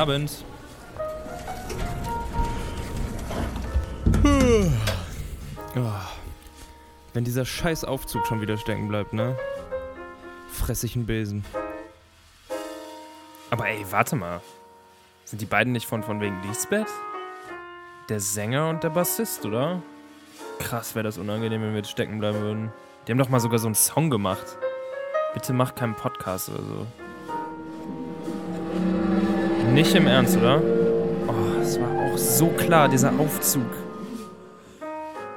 Abend. 0.00 0.44
Oh. 5.76 5.92
Wenn 7.12 7.24
dieser 7.24 7.44
scheiß 7.44 7.84
Aufzug 7.84 8.26
schon 8.26 8.40
wieder 8.40 8.56
stecken 8.56 8.88
bleibt, 8.88 9.12
ne? 9.12 9.36
Fress 10.50 10.84
ich 10.84 10.96
einen 10.96 11.04
Besen. 11.04 11.44
Aber 13.50 13.68
ey, 13.68 13.84
warte 13.90 14.16
mal. 14.16 14.40
Sind 15.26 15.42
die 15.42 15.46
beiden 15.46 15.74
nicht 15.74 15.86
von, 15.86 16.02
von 16.02 16.18
wegen 16.22 16.40
Lisbeth? 16.48 16.88
Der 18.08 18.20
Sänger 18.20 18.70
und 18.70 18.82
der 18.82 18.90
Bassist, 18.90 19.44
oder? 19.44 19.82
Krass, 20.60 20.94
wäre 20.94 21.04
das 21.04 21.18
unangenehm, 21.18 21.60
wenn 21.60 21.72
wir 21.72 21.80
jetzt 21.80 21.90
stecken 21.90 22.20
bleiben 22.20 22.40
würden. 22.40 22.72
Die 23.06 23.12
haben 23.12 23.18
doch 23.18 23.28
mal 23.28 23.40
sogar 23.40 23.58
so 23.58 23.68
einen 23.68 23.74
Song 23.74 24.08
gemacht. 24.08 24.56
Bitte 25.34 25.52
mach 25.52 25.74
keinen 25.74 25.94
Podcast 25.94 26.48
oder 26.48 26.62
so. 26.62 26.86
Nicht 29.72 29.94
im 29.94 30.08
Ernst, 30.08 30.36
oder? 30.36 30.60
Oh, 31.28 31.60
es 31.62 31.80
war 31.80 31.88
auch 31.88 32.18
so 32.18 32.48
klar, 32.48 32.88
dieser 32.88 33.16
Aufzug. 33.20 33.70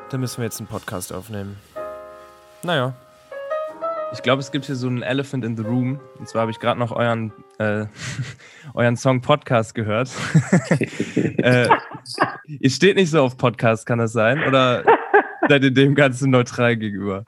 Da 0.09 0.17
müssen 0.17 0.37
wir 0.37 0.45
jetzt 0.45 0.59
einen 0.59 0.67
Podcast 0.67 1.13
aufnehmen. 1.13 1.57
Naja. 2.63 2.95
Ich 4.11 4.23
glaube, 4.23 4.41
es 4.41 4.51
gibt 4.51 4.65
hier 4.65 4.75
so 4.75 4.87
einen 4.87 5.03
Elephant 5.03 5.45
in 5.45 5.55
the 5.55 5.61
Room. 5.61 5.99
Und 6.17 6.27
zwar 6.27 6.41
habe 6.41 6.51
ich 6.51 6.59
gerade 6.59 6.79
noch 6.79 6.91
euren, 6.91 7.31
äh, 7.59 7.85
euren 8.73 8.97
Song 8.97 9.21
Podcast 9.21 9.75
gehört. 9.75 10.09
äh, 11.15 11.69
ihr 12.47 12.69
steht 12.71 12.95
nicht 12.95 13.11
so 13.11 13.21
auf 13.21 13.37
Podcast, 13.37 13.85
kann 13.85 13.99
das 13.99 14.13
sein? 14.13 14.43
Oder 14.47 14.83
seid 15.47 15.63
ihr 15.63 15.71
dem 15.71 15.93
Ganzen 15.93 16.31
neutral 16.31 16.75
gegenüber? 16.75 17.23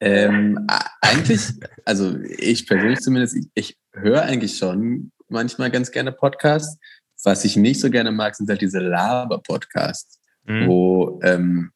Ähm, 0.00 0.66
eigentlich, 1.02 1.52
also 1.84 2.16
ich 2.38 2.66
persönlich 2.66 3.00
zumindest, 3.00 3.36
ich, 3.36 3.48
ich 3.54 3.78
höre 3.92 4.22
eigentlich 4.22 4.56
schon 4.56 5.12
manchmal 5.32 5.70
ganz 5.70 5.90
gerne 5.90 6.12
Podcasts. 6.12 6.78
Was 7.24 7.44
ich 7.44 7.56
nicht 7.56 7.80
so 7.80 7.90
gerne 7.90 8.10
mag, 8.10 8.34
sind 8.34 8.48
halt 8.48 8.60
diese 8.60 8.80
Laber-Podcasts, 8.80 10.20
mhm. 10.44 10.66
wo, 10.66 11.20
ähm, 11.22 11.70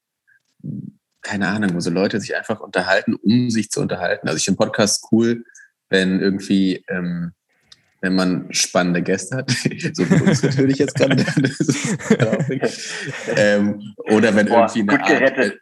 keine 1.22 1.48
Ahnung, 1.48 1.74
wo 1.74 1.80
so 1.80 1.90
Leute 1.90 2.20
sich 2.20 2.36
einfach 2.36 2.60
unterhalten, 2.60 3.14
um 3.14 3.50
sich 3.50 3.70
zu 3.70 3.80
unterhalten. 3.80 4.28
Also 4.28 4.38
ich 4.38 4.44
finde 4.44 4.58
Podcasts 4.58 5.06
cool, 5.10 5.44
wenn 5.88 6.20
irgendwie, 6.20 6.84
ähm, 6.88 7.32
wenn 8.00 8.14
man 8.14 8.52
spannende 8.52 9.02
Gäste 9.02 9.36
hat, 9.36 9.50
so 9.92 10.08
wie 10.10 10.22
uns 10.22 10.42
natürlich 10.42 10.78
jetzt 10.78 10.96
gerade. 10.96 11.16
ähm, 13.36 13.94
oder 14.10 14.34
wenn 14.34 14.46
Boah, 14.46 14.70
irgendwie 14.74 15.04
eine 15.04 15.24
Art, 15.24 15.38
äh, 15.38 15.52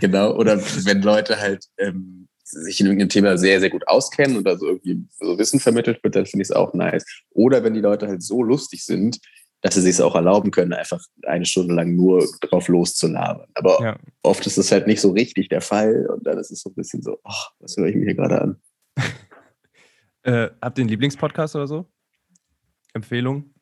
genau, 0.00 0.34
oder 0.34 0.60
wenn 0.84 1.02
Leute 1.02 1.40
halt 1.40 1.64
ähm, 1.78 2.19
sich 2.50 2.80
in 2.80 2.86
irgendeinem 2.86 3.08
Thema 3.08 3.38
sehr, 3.38 3.60
sehr 3.60 3.70
gut 3.70 3.86
auskennen 3.88 4.36
und 4.36 4.44
da 4.44 4.56
so 4.56 4.66
irgendwie 4.66 5.04
so 5.18 5.38
Wissen 5.38 5.60
vermittelt 5.60 6.02
wird, 6.02 6.16
dann 6.16 6.26
finde 6.26 6.42
ich 6.42 6.50
es 6.50 6.56
auch 6.56 6.74
nice. 6.74 7.04
Oder 7.30 7.64
wenn 7.64 7.74
die 7.74 7.80
Leute 7.80 8.08
halt 8.08 8.22
so 8.22 8.42
lustig 8.42 8.84
sind, 8.84 9.20
dass 9.62 9.74
sie 9.74 9.82
sich 9.82 9.92
es 9.92 10.00
auch 10.00 10.14
erlauben 10.14 10.50
können, 10.50 10.72
einfach 10.72 11.04
eine 11.26 11.44
Stunde 11.44 11.74
lang 11.74 11.94
nur 11.94 12.26
drauf 12.40 12.68
loszulabern. 12.68 13.48
Aber 13.54 13.78
ja. 13.82 13.98
oft 14.22 14.46
ist 14.46 14.56
das 14.58 14.72
halt 14.72 14.86
nicht 14.86 15.00
so 15.00 15.10
richtig 15.10 15.48
der 15.48 15.60
Fall 15.60 16.06
und 16.06 16.26
dann 16.26 16.38
ist 16.38 16.50
es 16.50 16.60
so 16.60 16.70
ein 16.70 16.74
bisschen 16.74 17.02
so, 17.02 17.18
ach, 17.24 17.50
was 17.58 17.76
höre 17.76 17.88
ich 17.88 17.96
mir 17.96 18.06
hier 18.06 18.14
gerade 18.14 18.40
an? 18.40 18.56
äh, 20.22 20.48
habt 20.60 20.78
ihr 20.78 20.82
einen 20.82 20.88
Lieblingspodcast 20.88 21.56
oder 21.56 21.66
so? 21.66 21.86
Empfehlung? 22.94 23.54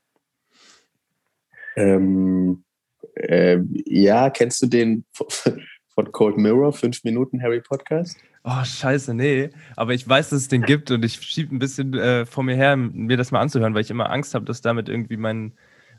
Ähm, 1.77 2.65
äh, 3.15 3.59
ja, 3.85 4.31
kennst 4.31 4.63
du 4.63 4.67
den 4.67 5.05
von 5.99 6.13
Cold 6.13 6.37
Mirror, 6.37 6.73
5 6.73 7.03
Minuten 7.03 7.43
Harry 7.43 7.61
Podcast? 7.61 8.19
Oh, 8.45 8.63
scheiße, 8.63 9.15
nee. 9.15 9.51
Aber 9.75 9.95
ich 9.95 10.09
weiß, 10.09 10.31
dass 10.31 10.43
es 10.43 10.47
den 10.47 10.63
gibt 10.63 10.93
und 10.93 11.05
ich 11.05 11.15
schiebe 11.15 11.53
ein 11.53 11.59
bisschen 11.59 11.93
äh, 11.95 12.25
vor 12.25 12.45
mir 12.45 12.55
her, 12.55 12.77
mir 12.77 13.17
das 13.17 13.33
mal 13.33 13.41
anzuhören, 13.41 13.75
weil 13.75 13.81
ich 13.81 13.91
immer 13.91 14.09
Angst 14.09 14.33
habe, 14.37 14.45
dass 14.45 14.61
damit 14.61 14.89
irgendwie 14.89 15.17
mein, 15.17 15.55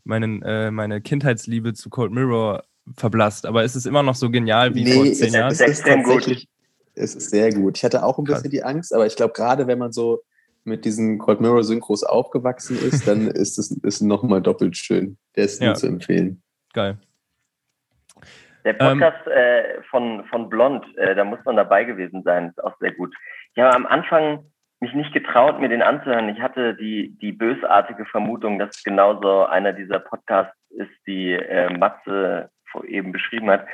meinen, 0.05 0.41
äh, 0.43 0.71
meine 0.71 1.01
Kindheitsliebe 1.01 1.73
zu 1.73 1.89
Cold 1.89 2.13
Mirror 2.13 2.63
verblasst. 2.95 3.45
Aber 3.45 3.65
ist 3.65 3.75
es 3.75 3.85
immer 3.85 4.01
noch 4.01 4.15
so 4.15 4.29
genial 4.29 4.73
wie 4.73 4.85
nee, 4.85 4.93
vor 4.93 5.03
zehn 5.11 5.33
Jahren? 5.33 5.51
Es 5.51 5.59
ist 5.59 5.67
extrem 5.67 6.03
gut. 6.03 6.47
Es 6.95 7.15
ist 7.15 7.29
sehr 7.29 7.51
gut. 7.51 7.77
Ich 7.77 7.83
hatte 7.83 8.01
auch 8.01 8.19
ein 8.19 8.23
bisschen 8.23 8.43
Krass. 8.43 8.51
die 8.51 8.63
Angst, 8.63 8.95
aber 8.95 9.05
ich 9.05 9.17
glaube, 9.17 9.33
gerade 9.33 9.67
wenn 9.67 9.79
man 9.79 9.91
so 9.91 10.21
mit 10.63 10.85
diesen 10.85 11.17
Cold 11.17 11.41
Mirror 11.41 11.65
Synchros 11.65 12.05
aufgewachsen 12.05 12.79
ist, 12.81 13.05
dann 13.05 13.27
ist 13.27 13.59
es 13.59 13.71
ist 13.71 14.01
nochmal 14.01 14.41
doppelt 14.41 14.77
schön. 14.77 15.17
Der 15.35 15.43
ist 15.43 15.61
ja. 15.61 15.73
zu 15.73 15.87
empfehlen. 15.87 16.41
Geil. 16.71 16.97
Der 18.69 18.73
Podcast 18.73 19.25
ähm, 19.25 19.31
äh, 19.31 19.81
von, 19.89 20.23
von 20.25 20.47
Blond, 20.47 20.85
äh, 20.95 21.15
da 21.15 21.23
muss 21.23 21.39
man 21.43 21.55
dabei 21.55 21.85
gewesen 21.85 22.21
sein, 22.21 22.49
ist 22.49 22.63
auch 22.63 22.77
sehr 22.79 22.91
gut. 22.91 23.15
Ich 23.55 23.63
habe 23.63 23.75
am 23.75 23.87
Anfang 23.87 24.45
mich 24.79 24.93
nicht 24.93 25.11
getraut, 25.11 25.59
mir 25.59 25.69
den 25.69 25.81
anzuhören. 25.81 26.29
Ich 26.29 26.39
hatte 26.39 26.75
die, 26.75 27.17
die 27.19 27.31
bösartige 27.31 28.05
Vermutung, 28.05 28.59
dass 28.59 28.83
genauso 28.83 29.45
einer 29.45 29.73
dieser 29.73 29.97
Podcasts 29.97 30.55
ist, 30.69 30.91
die 31.07 31.31
äh, 31.31 31.75
Matze 31.75 32.51
eben 32.85 33.11
beschrieben 33.11 33.49
hat. 33.49 33.65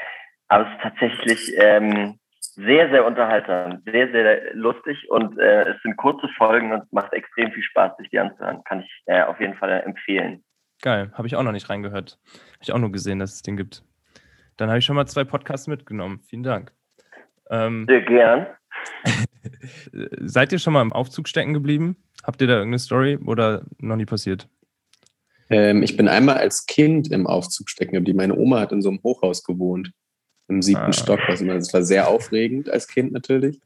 Aber 0.48 0.66
es 0.66 0.72
ist 0.72 0.82
tatsächlich 0.82 1.54
ähm, 1.58 2.18
sehr, 2.40 2.90
sehr 2.90 3.06
unterhaltsam, 3.06 3.82
sehr, 3.86 4.10
sehr 4.14 4.56
lustig 4.56 5.10
und 5.10 5.38
äh, 5.38 5.72
es 5.72 5.82
sind 5.82 5.98
kurze 5.98 6.30
Folgen 6.38 6.72
und 6.72 6.84
es 6.84 6.92
macht 6.94 7.12
extrem 7.12 7.52
viel 7.52 7.64
Spaß, 7.64 7.98
sich 7.98 8.10
die 8.12 8.20
anzuhören. 8.20 8.64
Kann 8.64 8.80
ich 8.80 9.04
äh, 9.08 9.24
auf 9.24 9.42
jeden 9.42 9.56
Fall 9.56 9.84
empfehlen. 9.86 10.42
Geil, 10.82 11.12
habe 11.16 11.28
ich 11.28 11.36
auch 11.36 11.44
noch 11.44 11.52
nicht 11.52 11.70
reingehört. 11.70 12.18
Habe 12.24 12.62
ich 12.62 12.72
auch 12.72 12.80
nur 12.80 12.94
gesehen, 12.94 13.20
dass 13.20 13.34
es 13.34 13.42
den 13.42 13.58
gibt. 13.58 13.84
Dann 14.58 14.70
habe 14.70 14.80
ich 14.80 14.86
schon 14.86 14.96
mal 14.96 15.06
zwei 15.06 15.24
Podcasts 15.24 15.68
mitgenommen. 15.68 16.22
Vielen 16.28 16.44
Dank. 16.44 16.72
Ähm, 17.50 17.86
Sehr 17.88 18.02
gern. 18.02 18.48
seid 20.22 20.52
ihr 20.52 20.60
schon 20.60 20.74
mal 20.74 20.82
im 20.82 20.94
Aufzug 20.94 21.28
stecken 21.28 21.54
geblieben? 21.54 21.98
Habt 22.24 22.42
ihr 22.42 22.48
da 22.48 22.54
irgendeine 22.54 22.80
Story 22.80 23.18
oder 23.26 23.64
noch 23.78 23.96
nie 23.96 24.06
passiert? 24.06 24.48
Ähm, 25.50 25.84
ich 25.84 25.96
bin 25.96 26.08
einmal 26.08 26.38
als 26.38 26.66
Kind 26.66 27.12
im 27.12 27.28
Aufzug 27.28 27.70
stecken 27.70 27.94
geblieben. 27.94 28.18
Meine 28.18 28.36
Oma 28.36 28.60
hat 28.62 28.72
in 28.72 28.82
so 28.82 28.90
einem 28.90 29.02
Hochhaus 29.04 29.44
gewohnt, 29.44 29.92
im 30.48 30.62
siebten 30.62 30.86
ah. 30.86 30.94
Stock. 30.94 31.20
Also 31.28 31.46
das 31.46 31.74
war 31.74 31.84
sehr 31.84 32.08
aufregend 32.08 32.70
als 32.70 32.88
Kind 32.88 33.12
natürlich. 33.12 33.60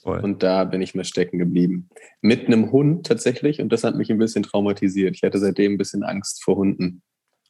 Voll. 0.00 0.20
Und 0.20 0.42
da 0.42 0.64
bin 0.64 0.82
ich 0.82 0.94
mal 0.94 1.04
stecken 1.04 1.38
geblieben. 1.38 1.88
Mit 2.20 2.46
einem 2.46 2.70
Hund 2.70 3.06
tatsächlich 3.06 3.60
und 3.60 3.72
das 3.72 3.84
hat 3.84 3.96
mich 3.96 4.10
ein 4.10 4.18
bisschen 4.18 4.42
traumatisiert. 4.42 5.16
Ich 5.16 5.22
hatte 5.22 5.38
seitdem 5.38 5.72
ein 5.72 5.78
bisschen 5.78 6.02
Angst 6.02 6.44
vor 6.44 6.56
Hunden. 6.56 7.02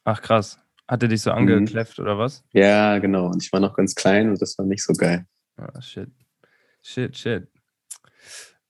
Ach 0.05 0.21
krass. 0.21 0.64
Hat 0.87 1.01
er 1.01 1.09
dich 1.09 1.21
so 1.21 1.31
mhm. 1.31 1.37
angekläfft 1.37 1.97
mhm. 1.97 2.05
oder 2.05 2.17
was? 2.17 2.43
Ja, 2.53 2.99
genau. 2.99 3.27
Und 3.27 3.43
ich 3.43 3.51
war 3.51 3.59
noch 3.59 3.75
ganz 3.75 3.95
klein 3.95 4.29
und 4.29 4.41
das 4.41 4.57
war 4.57 4.65
nicht 4.65 4.83
so 4.83 4.93
geil. 4.93 5.25
Ah, 5.57 5.81
shit. 5.81 6.09
Shit, 6.81 7.17
shit. 7.17 7.47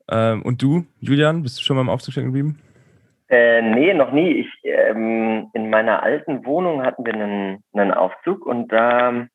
Ähm, 0.09 0.41
und 0.43 0.61
du, 0.61 0.85
Julian, 0.99 1.43
bist 1.43 1.59
du 1.59 1.63
schon 1.63 1.75
mal 1.75 1.81
im 1.81 1.89
Aufzug 1.89 2.13
stecken 2.13 2.27
geblieben? 2.27 2.61
Äh, 3.27 3.61
nee, 3.61 3.93
noch 3.93 4.11
nie. 4.11 4.33
Ich, 4.33 4.49
ähm, 4.63 5.49
in 5.53 5.69
meiner 5.69 6.03
alten 6.03 6.45
Wohnung 6.45 6.83
hatten 6.83 7.05
wir 7.05 7.13
einen, 7.13 7.63
einen 7.73 7.91
Aufzug 7.91 8.45
und 8.45 8.71
da, 8.71 9.27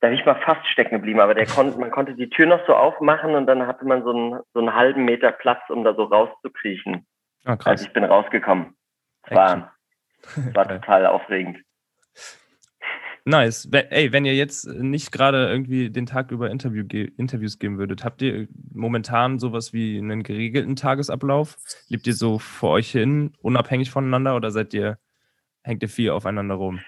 da 0.00 0.08
bin 0.08 0.16
ich 0.16 0.24
mal 0.24 0.40
fast 0.44 0.66
stecken 0.68 0.94
geblieben, 0.94 1.20
aber 1.20 1.34
der 1.34 1.46
konnte, 1.46 1.78
man 1.78 1.90
konnte 1.90 2.14
die 2.14 2.30
Tür 2.30 2.46
noch 2.46 2.64
so 2.66 2.74
aufmachen 2.74 3.34
und 3.34 3.46
dann 3.46 3.66
hatte 3.66 3.84
man 3.84 4.04
so 4.04 4.10
einen, 4.10 4.40
so 4.54 4.60
einen 4.60 4.74
halben 4.74 5.04
Meter 5.04 5.32
Platz, 5.32 5.68
um 5.70 5.82
da 5.82 5.94
so 5.94 6.04
rauszukriechen. 6.04 7.06
Ah, 7.44 7.56
krass. 7.56 7.66
Also 7.66 7.86
ich 7.86 7.92
bin 7.92 8.04
rausgekommen. 8.04 8.76
Es 9.24 9.36
war, 9.36 9.72
war 10.52 10.68
total 10.80 11.06
aufregend. 11.06 11.58
Nice. 13.24 13.68
Ey, 13.70 14.10
wenn 14.10 14.24
ihr 14.24 14.34
jetzt 14.34 14.66
nicht 14.66 15.12
gerade 15.12 15.48
irgendwie 15.48 15.90
den 15.90 16.06
Tag 16.06 16.32
über 16.32 16.50
Interview 16.50 16.84
ge 16.84 17.12
Interviews 17.16 17.58
geben 17.58 17.78
würdet, 17.78 18.04
habt 18.04 18.20
ihr 18.20 18.48
momentan 18.72 19.38
sowas 19.38 19.72
wie 19.72 19.98
einen 19.98 20.24
geregelten 20.24 20.74
Tagesablauf? 20.74 21.56
Lebt 21.88 22.06
ihr 22.08 22.14
so 22.14 22.40
vor 22.40 22.70
euch 22.70 22.90
hin, 22.90 23.32
unabhängig 23.40 23.90
voneinander 23.90 24.34
oder 24.34 24.50
seid 24.50 24.74
ihr, 24.74 24.98
hängt 25.62 25.82
ihr 25.82 25.88
viel 25.88 26.10
aufeinander 26.10 26.56
rum? 26.56 26.80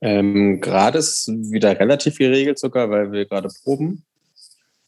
Ähm, 0.00 0.60
gerade 0.60 0.98
ist 0.98 1.28
wieder 1.28 1.78
relativ 1.78 2.16
geregelt 2.16 2.58
sogar, 2.58 2.88
weil 2.88 3.12
wir 3.12 3.26
gerade 3.26 3.48
proben, 3.64 4.04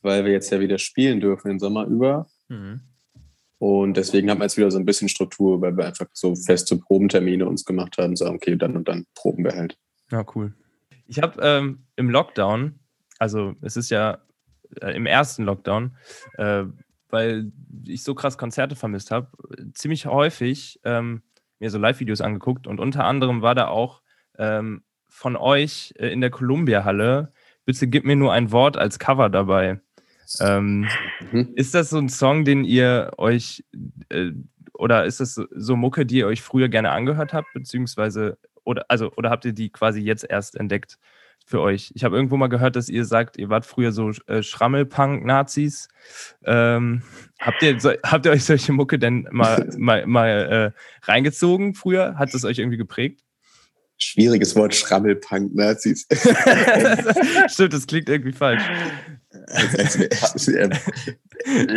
weil 0.01 0.25
wir 0.25 0.33
jetzt 0.33 0.51
ja 0.51 0.61
wieder 0.61 0.79
spielen 0.79 1.21
dürfen 1.21 1.49
den 1.49 1.59
Sommer 1.59 1.85
über. 1.85 2.29
Mhm. 2.49 2.81
Und 3.61 3.99
deswegen 3.99 4.31
haben 4.31 4.39
wir 4.39 4.45
jetzt 4.45 4.57
wieder 4.57 4.71
so 4.71 4.79
ein 4.79 4.87
bisschen 4.87 5.11
Struktur, 5.11 5.61
weil 5.61 5.77
wir 5.77 5.85
einfach 5.85 6.07
so 6.15 6.35
feste 6.35 6.79
Probentermine 6.79 7.47
uns 7.47 7.67
gemacht 7.67 7.99
haben, 7.99 8.17
sagen, 8.17 8.37
okay, 8.37 8.57
dann 8.57 8.75
und 8.75 8.89
dann 8.89 9.05
proben 9.15 9.45
wir 9.45 9.53
halt. 9.53 9.77
Ja, 10.11 10.25
cool. 10.35 10.55
Ich 11.07 11.21
habe 11.21 11.39
ähm, 11.43 11.85
im 11.97 12.09
Lockdown, 12.09 12.79
also 13.19 13.55
es 13.61 13.77
ist 13.77 13.91
ja 13.91 14.19
äh, 14.81 14.97
im 14.97 15.05
ersten 15.05 15.45
Lockdown, 15.45 15.95
äh, 16.39 16.65
weil 17.11 17.53
ich 17.87 18.03
so 18.03 18.15
krass 18.15 18.39
Konzerte 18.39 18.77
vermisst 18.77 19.11
habe, 19.11 19.29
ziemlich 19.75 20.07
häufig 20.07 20.81
ähm, 20.85 21.21
mir 21.59 21.69
so 21.69 21.77
Live-Videos 21.77 22.23
angeguckt 22.23 22.67
und 22.67 22.81
unter 22.81 23.05
anderem 23.05 23.43
war 23.43 23.55
da 23.55 23.69
auch 23.69 24.01
ähm, 24.39 24.85
von 25.11 25.37
euch 25.37 25.93
äh, 25.99 26.09
in 26.09 26.23
der 26.23 26.31
Columbia-Halle, 26.31 27.31
bitte 27.67 27.89
gib 27.89 28.07
mir 28.07 28.17
nur 28.17 28.33
ein 28.33 28.53
Wort 28.53 28.79
als 28.79 28.99
Cover 28.99 29.29
dabei. 29.29 29.81
Ähm, 30.41 30.89
mhm. 31.33 31.53
Ist 31.55 31.75
das 31.75 31.91
so 31.91 31.99
ein 31.99 32.09
Song, 32.09 32.45
den 32.45 32.65
ihr 32.65 33.13
euch 33.19 33.65
äh, 34.11 34.33
oder 34.75 35.05
ist 35.05 35.21
das 35.21 35.35
so 35.35 35.77
Mucke, 35.77 36.07
die 36.07 36.19
ihr 36.19 36.27
euch 36.27 36.41
früher 36.41 36.69
gerne 36.69 36.91
angehört 36.91 37.35
habt, 37.35 37.53
beziehungsweise 37.53 38.39
oder, 38.65 38.85
also, 38.89 39.13
oder 39.17 39.31
habt 39.31 39.45
ihr 39.45 39.53
die 39.53 39.71
quasi 39.71 40.01
jetzt 40.01 40.25
erst 40.29 40.57
entdeckt 40.57 40.99
für 41.45 41.61
euch? 41.61 41.93
Ich 41.95 42.05
habe 42.05 42.17
irgendwo 42.17 42.37
mal 42.37 42.49
gehört, 42.49 42.77
dass 42.77 42.89
ihr 42.89 43.05
sagt, 43.05 43.37
ihr 43.37 43.49
wart 43.49 43.67
früher 43.67 43.93
so 43.93 44.11
äh, 44.27 44.43
Schrammelpunk-Nazis. 44.43 45.89
Ähm, 46.45 47.03
Habt 47.41 47.63
ihr, 47.63 47.81
so, 47.81 47.93
habt 48.05 48.27
ihr 48.27 48.33
euch 48.33 48.45
solche 48.45 48.73
Mucke 48.73 48.99
denn 48.99 49.27
mal, 49.31 49.69
mal, 49.79 50.07
mal 50.07 50.73
äh, 50.75 51.07
reingezogen 51.11 51.75
früher? 51.75 52.17
Hat 52.17 52.35
das 52.35 52.45
euch 52.45 52.59
irgendwie 52.59 52.77
geprägt? 52.77 53.23
Schwieriges 53.97 54.55
Wort, 54.57 54.75
Schrammelpunk-Nazis. 54.75 56.07
Stimmt, 57.49 57.73
das 57.73 57.87
klingt 57.87 58.09
irgendwie 58.09 58.33
falsch. 58.33 58.63
Also, 59.33 60.03
also, 60.23 60.53
wir, 60.53 60.71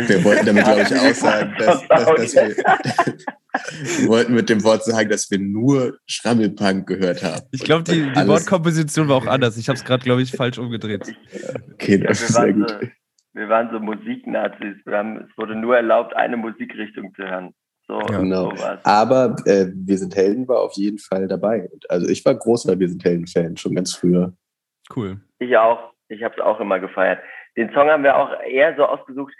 wir 0.08 0.24
wollten 0.24 0.46
damit, 0.46 0.64
glaube 0.64 0.82
ich, 0.82 0.92
auch 0.92 1.14
sagen, 1.14 1.54
dass, 1.58 1.86
dass, 1.88 2.04
dass 2.04 2.34
wir, 2.34 2.56
wir, 4.00 4.08
wollten 4.08 4.34
mit 4.34 4.48
dem 4.48 4.64
Wort 4.64 4.84
sagen, 4.84 5.08
dass 5.08 5.30
wir 5.30 5.38
nur 5.38 5.98
Schrammelpunk 6.06 6.86
gehört 6.86 7.22
haben. 7.22 7.46
Ich 7.52 7.62
glaube, 7.62 7.84
die, 7.84 8.10
die 8.10 8.26
Wortkomposition 8.26 9.08
war 9.08 9.16
auch 9.16 9.26
anders. 9.26 9.56
Ich 9.56 9.68
habe 9.68 9.76
es 9.76 9.84
gerade, 9.84 10.02
glaube 10.02 10.22
ich, 10.22 10.32
falsch 10.32 10.58
umgedreht. 10.58 11.14
Okay, 11.74 11.98
das 11.98 12.20
ja, 12.20 12.26
ist 12.26 12.34
sehr 12.34 12.52
gut. 12.52 12.70
So, 12.70 12.88
wir 13.34 13.48
waren 13.48 13.70
so 13.70 13.78
Musiknazis. 13.78 14.76
Wir 14.84 14.96
haben, 14.96 15.28
es 15.28 15.38
wurde 15.38 15.54
nur 15.54 15.76
erlaubt, 15.76 16.14
eine 16.16 16.36
Musikrichtung 16.36 17.14
zu 17.14 17.22
hören. 17.22 17.54
So, 17.86 17.98
genau. 17.98 18.52
Aber 18.82 19.36
äh, 19.44 19.66
Wir 19.74 19.98
sind 19.98 20.16
Helden 20.16 20.48
war 20.48 20.60
auf 20.60 20.72
jeden 20.74 20.98
Fall 20.98 21.28
dabei. 21.28 21.68
Also 21.88 22.08
ich 22.08 22.24
war 22.24 22.34
großer 22.34 22.78
Wir 22.78 22.88
sind 22.88 23.04
Helden-Fan, 23.04 23.56
schon 23.56 23.74
ganz 23.74 23.94
früher. 23.94 24.32
Cool. 24.94 25.20
Ich 25.38 25.56
auch. 25.56 25.92
Ich 26.08 26.22
habe 26.22 26.34
es 26.36 26.40
auch 26.40 26.60
immer 26.60 26.80
gefeiert. 26.80 27.20
Den 27.56 27.72
Song 27.72 27.88
haben 27.88 28.02
wir 28.04 28.16
auch 28.16 28.40
eher 28.42 28.74
so 28.76 28.84
ausgesucht. 28.84 29.32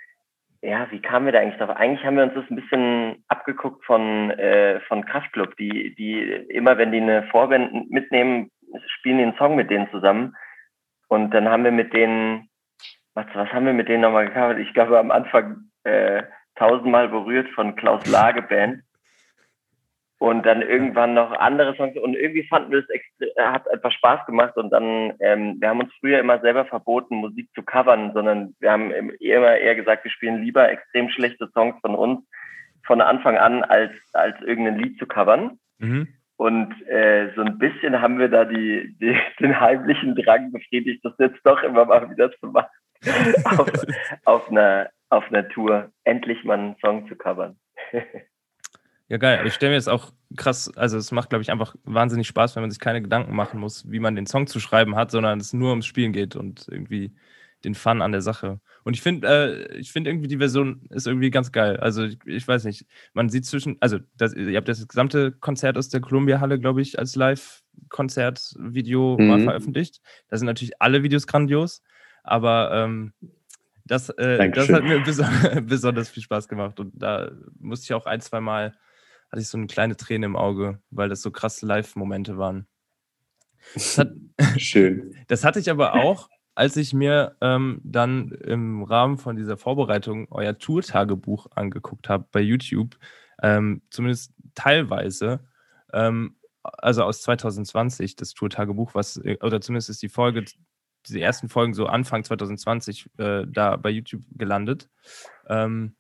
Ja, 0.63 0.91
wie 0.91 1.03
kamen 1.03 1.27
wir 1.27 1.33
da 1.33 1.41
eigentlich 1.41 1.59
drauf? 1.59 1.77
Eigentlich 1.77 2.05
haben 2.07 2.17
wir 2.17 2.23
uns 2.25 2.35
das 2.35 2.49
ein 2.49 2.57
bisschen 2.57 3.25
abgeguckt 3.29 3.85
von, 3.85 4.31
äh, 4.31 4.81
von 4.89 5.05
Kraftklub, 5.05 5.57
die, 5.57 5.95
die 5.95 6.23
immer, 6.49 6.79
wenn 6.79 6.91
die 6.91 7.03
eine 7.03 7.25
Vorband 7.25 7.91
mitnehmen, 7.91 8.51
spielen 8.87 9.21
einen 9.21 9.37
Song 9.37 9.57
mit 9.57 9.71
denen 9.71 9.91
zusammen. 9.91 10.35
Und 11.09 11.33
dann 11.33 11.49
haben 11.49 11.65
wir 11.65 11.71
mit 11.71 11.93
denen, 11.93 12.49
was, 13.13 13.27
was 13.35 13.53
haben 13.53 13.67
wir 13.67 13.75
mit 13.75 13.89
denen 13.89 14.03
nochmal 14.03 14.27
gecovert? 14.27 14.59
Ich 14.59 14.73
glaube 14.73 14.99
am 14.99 15.11
Anfang 15.11 15.71
äh, 15.85 16.23
tausendmal 16.57 17.09
berührt 17.09 17.49
von 17.51 17.77
Klaus 17.77 18.07
Lage 18.07 18.43
Band. 18.43 18.83
Und 20.19 20.47
dann 20.47 20.63
irgendwann 20.63 21.15
noch 21.15 21.33
andere 21.33 21.75
Songs. 21.77 21.97
Und 21.99 22.15
irgendwie 22.15 22.47
fanden 22.49 22.73
wir 22.73 22.79
es, 22.79 23.37
hat 23.37 23.69
einfach 23.71 23.93
Spaß 23.93 24.25
gemacht. 24.27 24.57
Und 24.57 24.71
dann, 24.71 25.13
ähm, 25.21 25.57
wir 25.61 25.69
haben 25.69 25.81
uns 25.81 25.93
früher 26.01 26.21
immer 26.21 26.41
selber 26.41 26.65
verboten, 26.65 27.17
Musik 27.17 27.49
zu 27.55 27.63
covern, 27.63 28.13
sondern 28.15 28.55
wir 28.61 28.71
haben 28.71 28.91
immer 28.91 29.57
eher 29.57 29.75
gesagt, 29.75 30.05
wir 30.05 30.11
spielen 30.11 30.43
lieber 30.43 30.71
extrem 30.71 31.11
schlechte 31.11 31.49
Songs 31.53 31.77
von 31.81 31.95
uns 31.95 32.25
von 32.87 33.01
Anfang 33.01 33.37
an, 33.39 33.63
als, 33.65 33.93
als 34.13 34.41
irgendein 34.43 34.79
Lied 34.79 34.99
zu 34.99 35.07
covern. 35.07 35.59
Mhm. 35.79 36.09
Und 36.37 36.75
äh, 36.89 37.33
so 37.37 37.43
ein 37.43 37.59
bisschen 37.59 38.01
haben 38.01 38.19
wir 38.19 38.29
da 38.29 38.45
die, 38.45 38.95
die, 39.01 39.17
den 39.41 39.59
heimlichen 39.59 40.15
Drang 40.17 40.53
befriedigt, 40.53 41.05
das 41.05 41.15
jetzt 41.19 41.41
doch 41.45 41.63
immer 41.63 41.85
mal 41.85 42.11
wieder 42.11 42.31
zu 42.39 42.47
machen. 42.49 42.69
auf, 43.45 43.71
auf, 44.25 44.51
einer, 44.51 44.91
auf 45.11 45.25
einer 45.29 45.49
Tour 45.49 45.91
endlich 46.05 46.43
mal 46.45 46.59
einen 46.59 46.77
Song 46.81 47.09
zu 47.09 47.17
covern. 47.17 47.57
Ja, 49.09 49.19
geil. 49.19 49.47
Ich 49.47 49.55
stelle 49.55 49.71
mir 49.71 49.77
jetzt 49.77 49.89
auch 49.89 50.13
krass, 50.37 50.75
also 50.77 50.97
es 50.97 51.13
macht, 51.13 51.29
glaube 51.29 51.43
ich, 51.43 51.51
einfach 51.51 51.75
wahnsinnig 51.85 52.27
Spaß, 52.27 52.57
wenn 52.57 52.63
man 52.63 52.71
sich 52.71 52.81
keine 52.81 53.03
Gedanken 53.03 53.37
machen 53.37 53.61
muss, 53.61 53.91
wie 53.91 54.01
man 54.01 54.17
den 54.17 54.27
Song 54.27 54.47
zu 54.47 54.61
schreiben 54.61 54.97
hat, 54.97 55.11
sondern 55.11 55.41
es 55.41 55.53
nur 55.53 55.71
ums 55.71 55.87
Spielen 55.87 56.13
geht 56.13 56.37
und 56.37 56.67
irgendwie 56.69 57.13
den 57.65 57.75
Fun 57.75 58.03
an 58.03 58.13
der 58.13 58.21
Sache. 58.21 58.61
Und 58.85 58.95
ich 58.95 59.03
finde, 59.03 59.29
äh, 59.29 59.79
ich 59.79 59.93
finde 59.93 60.11
irgendwie 60.11 60.29
die 60.29 60.39
Version 60.39 60.83
ist 60.91 61.07
irgendwie 61.07 61.31
ganz 61.31 61.53
geil. 61.53 61.79
Also 61.79 62.05
ich, 62.05 62.19
ich 62.27 62.47
weiß 62.47 62.65
nicht, 62.65 62.87
man 63.15 63.29
sieht 63.29 63.47
zwischen, 63.47 63.77
also 63.81 63.99
das, 64.17 64.35
ihr 64.35 64.57
habt 64.57 64.69
das 64.69 64.87
gesamte 64.87 65.33
Konzert 65.33 65.79
aus 65.79 65.89
der 65.89 66.01
Columbia 66.01 66.41
Halle, 66.41 66.59
glaube 66.59 66.83
ich, 66.83 66.99
als 66.99 67.17
Live-Konzert-Video 67.17 69.17
mhm. 69.19 69.27
mal 69.27 69.41
veröffentlicht. 69.41 70.01
Da 70.29 70.37
sind 70.37 70.47
natürlich 70.47 70.81
alle 70.81 71.03
Videos 71.03 71.27
grandios, 71.27 71.83
aber 72.23 72.71
ähm, 72.73 73.13
das, 73.85 74.09
äh, 74.11 74.51
das 74.51 74.71
hat 74.71 74.85
mir 74.85 75.01
besonders, 75.05 75.65
besonders 75.65 76.09
viel 76.09 76.23
Spaß 76.23 76.49
gemacht. 76.49 76.81
Und 76.81 76.93
da 76.95 77.31
musste 77.59 77.85
ich 77.85 77.95
auch 77.95 78.07
ein, 78.07 78.21
zwei 78.21 78.41
Mal, 78.41 78.75
hatte 79.35 79.43
ich 79.43 79.49
so 79.49 79.59
eine 79.59 79.67
kleine 79.67 79.97
Träne 79.97 80.27
im 80.27 80.37
Auge, 80.37 80.79
weil 80.91 81.09
das 81.09 81.21
so 81.21 81.33
krasse 81.33 81.67
Live-Momente 81.67 82.39
waren. 82.39 82.69
Das 83.75 83.99
hat, 83.99 84.13
Schön. 84.59 85.17
Das 85.27 85.43
hatte 85.43 85.59
ich 85.59 85.69
aber 85.73 85.95
auch, 85.95 86.29
als 86.55 86.77
ich 86.77 86.95
mir 86.95 87.35
ähm, 87.41 87.81
dann 87.83 88.31
im 88.31 88.85
Rahmen 88.85 89.19
von 89.19 89.35
dieser 89.35 89.57
Vorbereitung 89.57 90.29
euer 90.31 90.57
Tour-Tagebuch 90.57 91.49
angeguckt 91.57 92.09
habe 92.09 92.29
bei 92.31 92.43
YouTube, 92.43 92.97
ähm, 93.43 93.83
zumindest 93.91 94.33
teilweise, 94.55 95.41
ähm, 95.93 96.37
also 96.63 97.03
aus 97.03 97.23
2020, 97.23 98.15
das 98.15 98.35
Tour-Tagebuch, 98.35 98.95
was, 98.95 99.17
äh, 99.17 99.37
oder 99.43 99.61
zumindest 99.61 99.91
ist 99.91 100.03
die 100.03 100.09
Folge 100.09 100.45
diese 101.09 101.19
ersten 101.19 101.49
Folgen 101.49 101.75
so 101.75 101.87
Anfang 101.87 102.23
2020 102.23 103.11
äh, 103.19 103.47
da 103.49 103.75
bei 103.75 103.91
YouTube 103.91 104.23
gelandet. 104.31 104.89
Ähm, 105.49 105.97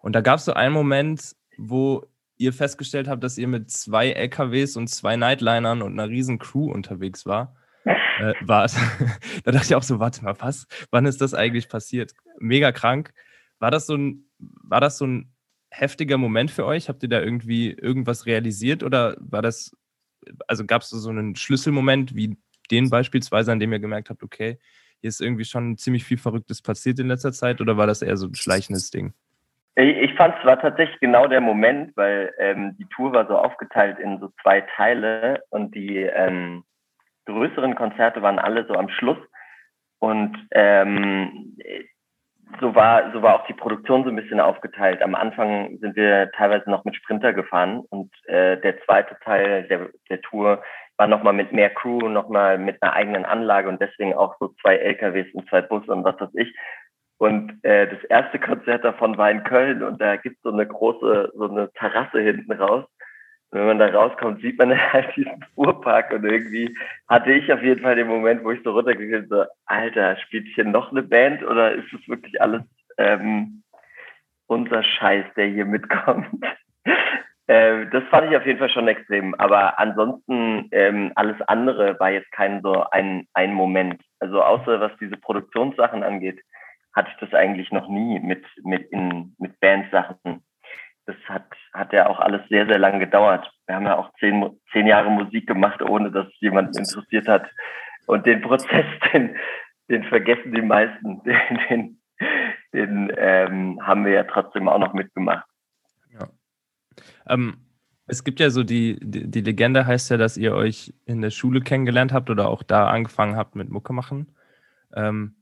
und 0.00 0.14
da 0.14 0.22
gab 0.22 0.38
es 0.38 0.46
so 0.46 0.54
einen 0.54 0.72
Moment, 0.72 1.36
wo 1.58 2.06
ihr 2.36 2.52
festgestellt 2.52 3.08
habt, 3.08 3.22
dass 3.22 3.38
ihr 3.38 3.48
mit 3.48 3.70
zwei 3.70 4.10
LKWs 4.10 4.76
und 4.76 4.88
zwei 4.88 5.16
Nightlinern 5.16 5.82
und 5.82 5.92
einer 5.92 6.08
riesen 6.08 6.38
Crew 6.38 6.70
unterwegs 6.70 7.26
war. 7.26 7.56
Äh, 8.20 8.32
wart. 8.42 8.72
da 9.44 9.50
dachte 9.50 9.66
ich 9.66 9.74
auch 9.74 9.82
so, 9.82 9.98
warte 9.98 10.22
mal, 10.22 10.36
was? 10.38 10.68
Wann 10.92 11.04
ist 11.04 11.20
das 11.20 11.34
eigentlich 11.34 11.68
passiert? 11.68 12.12
Mega 12.38 12.70
krank. 12.70 13.12
War 13.58 13.72
das 13.72 13.86
so 13.86 13.96
ein, 13.96 14.28
war 14.38 14.80
das 14.80 14.98
so 14.98 15.06
ein 15.06 15.32
heftiger 15.68 16.16
Moment 16.16 16.52
für 16.52 16.64
euch? 16.64 16.88
Habt 16.88 17.02
ihr 17.02 17.08
da 17.08 17.20
irgendwie 17.20 17.72
irgendwas 17.72 18.26
realisiert 18.26 18.84
oder 18.84 19.16
war 19.18 19.42
das, 19.42 19.76
also 20.46 20.64
gab 20.64 20.82
es 20.82 20.90
so 20.90 21.08
einen 21.08 21.34
Schlüsselmoment 21.34 22.14
wie 22.14 22.36
den 22.70 22.88
beispielsweise, 22.88 23.50
an 23.50 23.58
dem 23.58 23.72
ihr 23.72 23.80
gemerkt 23.80 24.10
habt, 24.10 24.22
okay, 24.22 24.58
hier 25.00 25.08
ist 25.08 25.20
irgendwie 25.20 25.44
schon 25.44 25.76
ziemlich 25.76 26.04
viel 26.04 26.16
Verrücktes 26.18 26.62
passiert 26.62 27.00
in 27.00 27.08
letzter 27.08 27.32
Zeit 27.32 27.60
oder 27.60 27.76
war 27.76 27.88
das 27.88 28.00
eher 28.00 28.16
so 28.16 28.26
ein 28.26 28.34
schleichendes 28.36 28.90
Ding? 28.90 29.12
Ich 29.76 30.14
fand 30.14 30.36
es 30.38 30.44
war 30.44 30.60
tatsächlich 30.60 31.00
genau 31.00 31.26
der 31.26 31.40
Moment, 31.40 31.96
weil 31.96 32.32
ähm, 32.38 32.76
die 32.78 32.86
Tour 32.94 33.12
war 33.12 33.26
so 33.26 33.36
aufgeteilt 33.36 33.98
in 33.98 34.20
so 34.20 34.30
zwei 34.40 34.60
Teile 34.60 35.42
und 35.50 35.74
die 35.74 35.98
ähm, 35.98 36.64
größeren 37.26 37.74
Konzerte 37.74 38.22
waren 38.22 38.38
alle 38.38 38.66
so 38.66 38.74
am 38.74 38.88
Schluss. 38.88 39.18
Und 39.98 40.36
ähm, 40.52 41.56
so 42.60 42.74
war, 42.74 43.12
so 43.12 43.22
war 43.22 43.34
auch 43.34 43.46
die 43.46 43.54
Produktion 43.54 44.04
so 44.04 44.10
ein 44.10 44.16
bisschen 44.16 44.40
aufgeteilt. 44.40 45.02
Am 45.02 45.14
Anfang 45.14 45.78
sind 45.78 45.96
wir 45.96 46.30
teilweise 46.32 46.70
noch 46.70 46.84
mit 46.84 46.94
Sprinter 46.94 47.32
gefahren 47.32 47.80
und 47.90 48.12
äh, 48.26 48.60
der 48.60 48.80
zweite 48.84 49.16
Teil 49.24 49.64
der, 49.64 49.88
der 50.08 50.20
Tour 50.20 50.62
war 50.96 51.08
nochmal 51.08 51.32
mit 51.32 51.52
mehr 51.52 51.70
Crew, 51.70 52.08
nochmal 52.08 52.58
mit 52.58 52.80
einer 52.82 52.92
eigenen 52.92 53.24
Anlage 53.24 53.68
und 53.68 53.80
deswegen 53.80 54.14
auch 54.14 54.36
so 54.38 54.54
zwei 54.60 54.76
LKWs 54.76 55.32
und 55.34 55.48
zwei 55.48 55.62
Busse 55.62 55.90
und 55.90 56.04
was 56.04 56.20
weiß 56.20 56.34
ich. 56.34 56.54
Und 57.18 57.64
äh, 57.64 57.88
das 57.88 58.02
erste 58.04 58.38
Konzert 58.38 58.84
davon 58.84 59.16
war 59.16 59.30
in 59.30 59.44
Köln 59.44 59.82
und 59.82 60.00
da 60.00 60.16
gibt 60.16 60.36
es 60.36 60.42
so 60.42 60.52
eine 60.52 60.66
große, 60.66 61.32
so 61.34 61.48
eine 61.48 61.72
Terrasse 61.72 62.20
hinten 62.20 62.52
raus. 62.52 62.84
Und 63.50 63.60
wenn 63.60 63.66
man 63.66 63.78
da 63.78 63.86
rauskommt, 63.86 64.40
sieht 64.42 64.58
man 64.58 64.76
halt 64.92 65.14
diesen 65.16 65.44
Fuhrpark 65.54 66.12
und 66.12 66.24
irgendwie 66.24 66.76
hatte 67.08 67.32
ich 67.32 67.52
auf 67.52 67.62
jeden 67.62 67.82
Fall 67.82 67.94
den 67.94 68.08
Moment, 68.08 68.42
wo 68.42 68.50
ich 68.50 68.60
so 68.64 68.72
runtergegangen 68.72 69.28
bin, 69.28 69.38
so, 69.38 69.44
Alter, 69.66 70.16
spielt 70.16 70.46
hier 70.54 70.64
noch 70.64 70.90
eine 70.90 71.02
Band 71.02 71.44
oder 71.44 71.72
ist 71.72 71.92
es 71.92 72.08
wirklich 72.08 72.40
alles 72.40 72.62
ähm, 72.98 73.62
unser 74.46 74.82
Scheiß, 74.82 75.26
der 75.36 75.46
hier 75.46 75.66
mitkommt? 75.66 76.28
Äh, 77.46 77.86
das 77.90 78.02
fand 78.04 78.30
ich 78.30 78.36
auf 78.38 78.46
jeden 78.46 78.58
Fall 78.58 78.70
schon 78.70 78.88
extrem. 78.88 79.34
Aber 79.34 79.78
ansonsten 79.78 80.68
ähm, 80.70 81.12
alles 81.14 81.36
andere 81.42 82.00
war 82.00 82.10
jetzt 82.10 82.32
kein 82.32 82.62
so 82.62 82.86
ein, 82.90 83.26
ein 83.34 83.52
Moment. 83.52 84.00
Also 84.18 84.42
außer 84.42 84.80
was 84.80 84.92
diese 84.98 85.18
Produktionssachen 85.18 86.02
angeht, 86.02 86.40
hatte 86.94 87.10
ich 87.12 87.16
das 87.20 87.34
eigentlich 87.34 87.70
noch 87.72 87.88
nie 87.88 88.20
mit, 88.20 88.44
mit, 88.62 88.90
in, 88.90 89.34
mit 89.38 89.58
Bandsachen. 89.60 90.44
Das 91.06 91.16
hat, 91.26 91.46
hat 91.72 91.92
ja 91.92 92.08
auch 92.08 92.20
alles 92.20 92.48
sehr, 92.48 92.66
sehr 92.66 92.78
lange 92.78 93.00
gedauert. 93.00 93.50
Wir 93.66 93.76
haben 93.76 93.86
ja 93.86 93.98
auch 93.98 94.10
zehn, 94.18 94.58
zehn 94.72 94.86
Jahre 94.86 95.10
Musik 95.10 95.46
gemacht, 95.46 95.82
ohne 95.82 96.10
dass 96.10 96.26
es 96.26 96.40
jemanden 96.40 96.78
interessiert 96.78 97.28
hat. 97.28 97.50
Und 98.06 98.26
den 98.26 98.40
Prozess, 98.40 98.86
den, 99.12 99.36
den 99.90 100.04
vergessen 100.04 100.52
die 100.54 100.62
meisten. 100.62 101.22
Den, 101.24 101.58
den, 101.68 102.00
den 102.72 103.12
ähm, 103.16 103.80
haben 103.82 104.04
wir 104.04 104.12
ja 104.12 104.24
trotzdem 104.24 104.68
auch 104.68 104.78
noch 104.78 104.94
mitgemacht. 104.94 105.44
Ähm, 107.26 107.56
es 108.06 108.24
gibt 108.24 108.40
ja 108.40 108.50
so 108.50 108.62
die, 108.62 108.98
die, 109.00 109.30
die, 109.30 109.40
Legende 109.40 109.86
heißt 109.86 110.10
ja, 110.10 110.16
dass 110.16 110.36
ihr 110.36 110.54
euch 110.54 110.94
in 111.06 111.22
der 111.22 111.30
Schule 111.30 111.60
kennengelernt 111.60 112.12
habt 112.12 112.30
oder 112.30 112.48
auch 112.48 112.62
da 112.62 112.88
angefangen 112.88 113.36
habt 113.36 113.56
mit 113.56 113.70
Mucke 113.70 113.92
machen. 113.92 114.36
Ähm, 114.94 115.36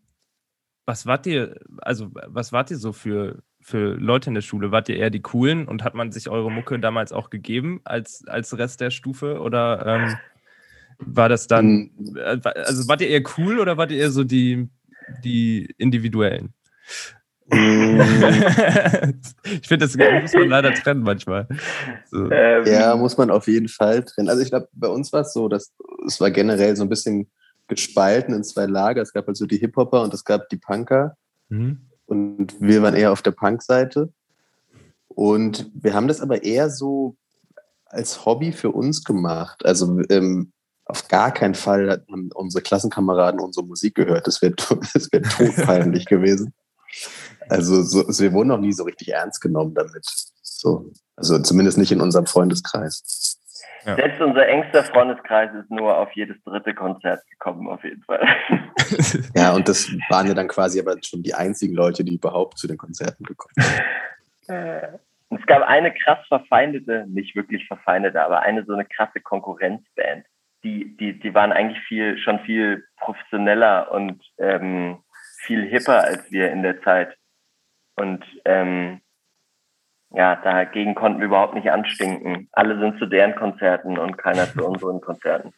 was 0.84 1.06
wart 1.06 1.26
ihr, 1.26 1.56
also 1.78 2.10
was 2.12 2.52
wart 2.52 2.70
ihr 2.70 2.76
so 2.76 2.92
für, 2.92 3.42
für 3.60 3.94
Leute 3.94 4.30
in 4.30 4.34
der 4.34 4.42
Schule? 4.42 4.72
Wart 4.72 4.88
ihr 4.88 4.96
eher 4.96 5.10
die 5.10 5.22
Coolen 5.22 5.68
und 5.68 5.84
hat 5.84 5.94
man 5.94 6.12
sich 6.12 6.28
eure 6.28 6.50
Mucke 6.50 6.78
damals 6.78 7.12
auch 7.12 7.30
gegeben 7.30 7.80
als, 7.84 8.26
als 8.26 8.56
Rest 8.58 8.80
der 8.80 8.90
Stufe? 8.90 9.40
Oder 9.40 9.86
ähm, 9.86 10.16
war 10.98 11.28
das 11.28 11.46
dann, 11.46 11.90
hm. 11.96 12.16
äh, 12.16 12.40
also 12.48 12.88
wart 12.88 13.00
ihr 13.00 13.08
eher 13.08 13.22
cool 13.38 13.60
oder 13.60 13.76
wart 13.76 13.92
ihr 13.92 13.98
eher 13.98 14.10
so 14.10 14.24
die, 14.24 14.68
die 15.24 15.72
Individuellen? 15.78 16.52
ich 17.52 17.58
finde, 19.68 19.86
das 19.86 19.96
muss 19.96 20.32
man 20.32 20.48
leider 20.48 20.72
trennen 20.72 21.02
manchmal. 21.02 21.46
So. 22.10 22.30
Ähm, 22.30 22.64
ja, 22.66 22.96
muss 22.96 23.18
man 23.18 23.30
auf 23.30 23.46
jeden 23.46 23.68
Fall 23.68 24.04
trennen. 24.04 24.30
Also 24.30 24.42
ich 24.42 24.48
glaube, 24.48 24.68
bei 24.72 24.88
uns 24.88 25.12
war 25.12 25.20
es 25.20 25.34
so, 25.34 25.48
dass 25.48 25.72
es 26.06 26.18
war 26.20 26.30
generell 26.30 26.76
so 26.76 26.84
ein 26.84 26.88
bisschen 26.88 27.30
gespalten 27.68 28.34
in 28.34 28.44
zwei 28.44 28.66
Lager. 28.66 29.02
Es 29.02 29.12
gab 29.12 29.28
also 29.28 29.46
die 29.46 29.58
Hip-Hopper 29.58 30.02
und 30.02 30.14
es 30.14 30.24
gab 30.24 30.48
die 30.48 30.56
Punker. 30.56 31.16
Mhm. 31.48 31.88
und 32.06 32.58
wir 32.60 32.82
waren 32.82 32.94
eher 32.94 33.12
auf 33.12 33.20
der 33.20 33.32
Punk-Seite. 33.32 34.10
Und 35.08 35.70
wir 35.74 35.92
haben 35.92 36.08
das 36.08 36.22
aber 36.22 36.44
eher 36.44 36.70
so 36.70 37.16
als 37.84 38.24
Hobby 38.24 38.52
für 38.52 38.70
uns 38.70 39.04
gemacht. 39.04 39.64
Also 39.66 40.00
ähm, 40.08 40.52
auf 40.86 41.08
gar 41.08 41.32
keinen 41.32 41.54
Fall 41.54 42.04
haben 42.10 42.30
unsere 42.32 42.62
Klassenkameraden 42.62 43.40
unsere 43.40 43.66
Musik 43.66 43.94
gehört. 43.94 44.26
Das 44.26 44.42
wäre 44.42 44.54
das 44.94 45.12
wär 45.12 45.22
todpeinlich 45.22 46.06
gewesen. 46.06 46.54
Also, 47.48 47.82
so, 47.82 48.06
also 48.06 48.22
wir 48.22 48.32
wurden 48.32 48.48
noch 48.48 48.58
nie 48.58 48.72
so 48.72 48.84
richtig 48.84 49.08
ernst 49.08 49.40
genommen 49.40 49.74
damit. 49.74 50.06
So. 50.42 50.90
Also 51.16 51.38
zumindest 51.40 51.78
nicht 51.78 51.92
in 51.92 52.00
unserem 52.00 52.26
Freundeskreis. 52.26 53.38
Ja. 53.84 53.96
Selbst 53.96 54.20
unser 54.20 54.46
engster 54.46 54.84
Freundeskreis 54.84 55.52
ist 55.54 55.70
nur 55.70 55.96
auf 55.96 56.12
jedes 56.12 56.42
dritte 56.44 56.74
Konzert 56.74 57.20
gekommen, 57.28 57.68
auf 57.68 57.82
jeden 57.82 58.02
Fall. 58.02 58.26
ja, 59.34 59.52
und 59.54 59.68
das 59.68 59.90
waren 60.08 60.26
ja 60.28 60.34
dann 60.34 60.48
quasi 60.48 60.80
aber 60.80 60.96
schon 61.02 61.22
die 61.22 61.34
einzigen 61.34 61.74
Leute, 61.74 62.04
die 62.04 62.14
überhaupt 62.14 62.58
zu 62.58 62.68
den 62.68 62.76
Konzerten 62.76 63.24
gekommen 63.24 63.54
sind. 63.56 63.82
Äh, 64.48 64.98
es 65.30 65.46
gab 65.46 65.62
eine 65.62 65.92
krass 65.92 66.18
verfeindete, 66.28 67.06
nicht 67.08 67.34
wirklich 67.34 67.66
verfeindete, 67.66 68.22
aber 68.22 68.40
eine 68.40 68.64
so 68.64 68.74
eine 68.74 68.84
krasse 68.84 69.20
Konkurrenzband. 69.20 70.26
Die, 70.62 70.96
die, 70.96 71.18
die 71.18 71.34
waren 71.34 71.52
eigentlich 71.52 71.82
viel, 71.84 72.18
schon 72.18 72.38
viel 72.40 72.84
professioneller 72.98 73.90
und 73.90 74.22
ähm, 74.38 74.98
viel 75.38 75.66
hipper 75.68 76.04
als 76.04 76.30
wir 76.30 76.52
in 76.52 76.62
der 76.62 76.80
Zeit. 76.82 77.16
Und 77.96 78.24
ähm, 78.44 79.00
ja, 80.14 80.36
dagegen 80.36 80.94
konnten 80.94 81.20
wir 81.20 81.26
überhaupt 81.26 81.54
nicht 81.54 81.70
anstinken. 81.70 82.48
Alle 82.52 82.78
sind 82.78 82.98
zu 82.98 83.06
deren 83.06 83.34
Konzerten 83.34 83.98
und 83.98 84.18
keiner 84.18 84.46
zu 84.46 84.64
unseren 84.66 85.00
Konzerten. 85.00 85.52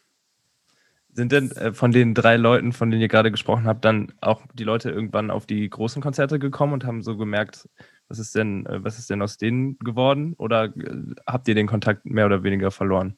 Sind 1.12 1.32
denn 1.32 1.50
äh, 1.52 1.72
von 1.72 1.92
den 1.92 2.14
drei 2.14 2.36
Leuten, 2.36 2.72
von 2.72 2.90
denen 2.90 3.02
ihr 3.02 3.08
gerade 3.08 3.30
gesprochen 3.30 3.66
habt, 3.66 3.84
dann 3.84 4.12
auch 4.20 4.42
die 4.52 4.64
Leute 4.64 4.90
irgendwann 4.90 5.30
auf 5.30 5.46
die 5.46 5.68
großen 5.68 6.02
Konzerte 6.02 6.38
gekommen 6.38 6.72
und 6.72 6.84
haben 6.84 7.02
so 7.02 7.16
gemerkt, 7.16 7.68
was 8.08 8.18
ist 8.18 8.34
denn, 8.34 8.66
äh, 8.66 8.82
was 8.82 8.98
ist 8.98 9.10
denn 9.10 9.22
aus 9.22 9.36
denen 9.36 9.78
geworden? 9.78 10.34
Oder 10.38 10.64
äh, 10.64 11.14
habt 11.26 11.46
ihr 11.48 11.54
den 11.54 11.68
Kontakt 11.68 12.04
mehr 12.04 12.26
oder 12.26 12.42
weniger 12.42 12.70
verloren? 12.70 13.16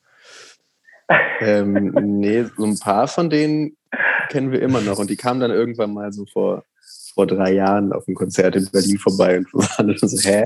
Ähm, 1.41 1.95
nee, 2.01 2.43
so 2.43 2.65
ein 2.65 2.79
paar 2.79 3.09
von 3.09 3.31
denen 3.31 3.77
kennen 4.29 4.51
wir 4.53 4.61
immer 4.61 4.81
noch 4.81 4.99
und 4.99 5.09
die 5.09 5.17
kamen 5.17 5.41
dann 5.41 5.51
irgendwann 5.51 5.95
mal 5.95 6.13
so 6.13 6.27
vor 6.27 6.65
vor 7.17 7.27
drei 7.27 7.55
Jahren 7.55 7.95
auf 7.95 8.07
einem 8.07 8.15
Konzert 8.15 8.57
in 8.57 8.69
Berlin 8.71 8.99
vorbei 8.99 9.39
und 9.39 9.51
wir 9.55 9.61
waren 9.61 9.97
so, 9.97 10.29
hä? 10.29 10.45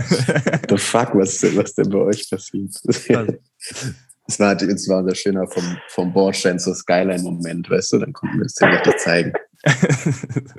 The 0.69 0.77
fuck, 0.79 1.17
was, 1.17 1.35
ist 1.35 1.43
denn, 1.43 1.57
was 1.57 1.75
denn 1.75 1.91
bei 1.91 1.99
euch 1.99 2.31
passiert? 2.31 2.73
Das 4.27 4.39
war, 4.39 4.55
das 4.55 4.89
war 4.89 4.99
unser 4.99 5.17
schöner 5.17 5.49
vom, 5.49 5.77
vom 5.89 6.13
Bordstein 6.13 6.61
zur 6.61 6.77
Skyline-Moment, 6.77 7.69
weißt 7.69 7.95
du? 7.95 7.99
Dann 7.99 8.13
konnten 8.13 8.39
wir 8.39 8.47
es 8.47 8.55
dir 8.55 8.69
richtig 8.69 8.97
zeigen. 8.99 9.33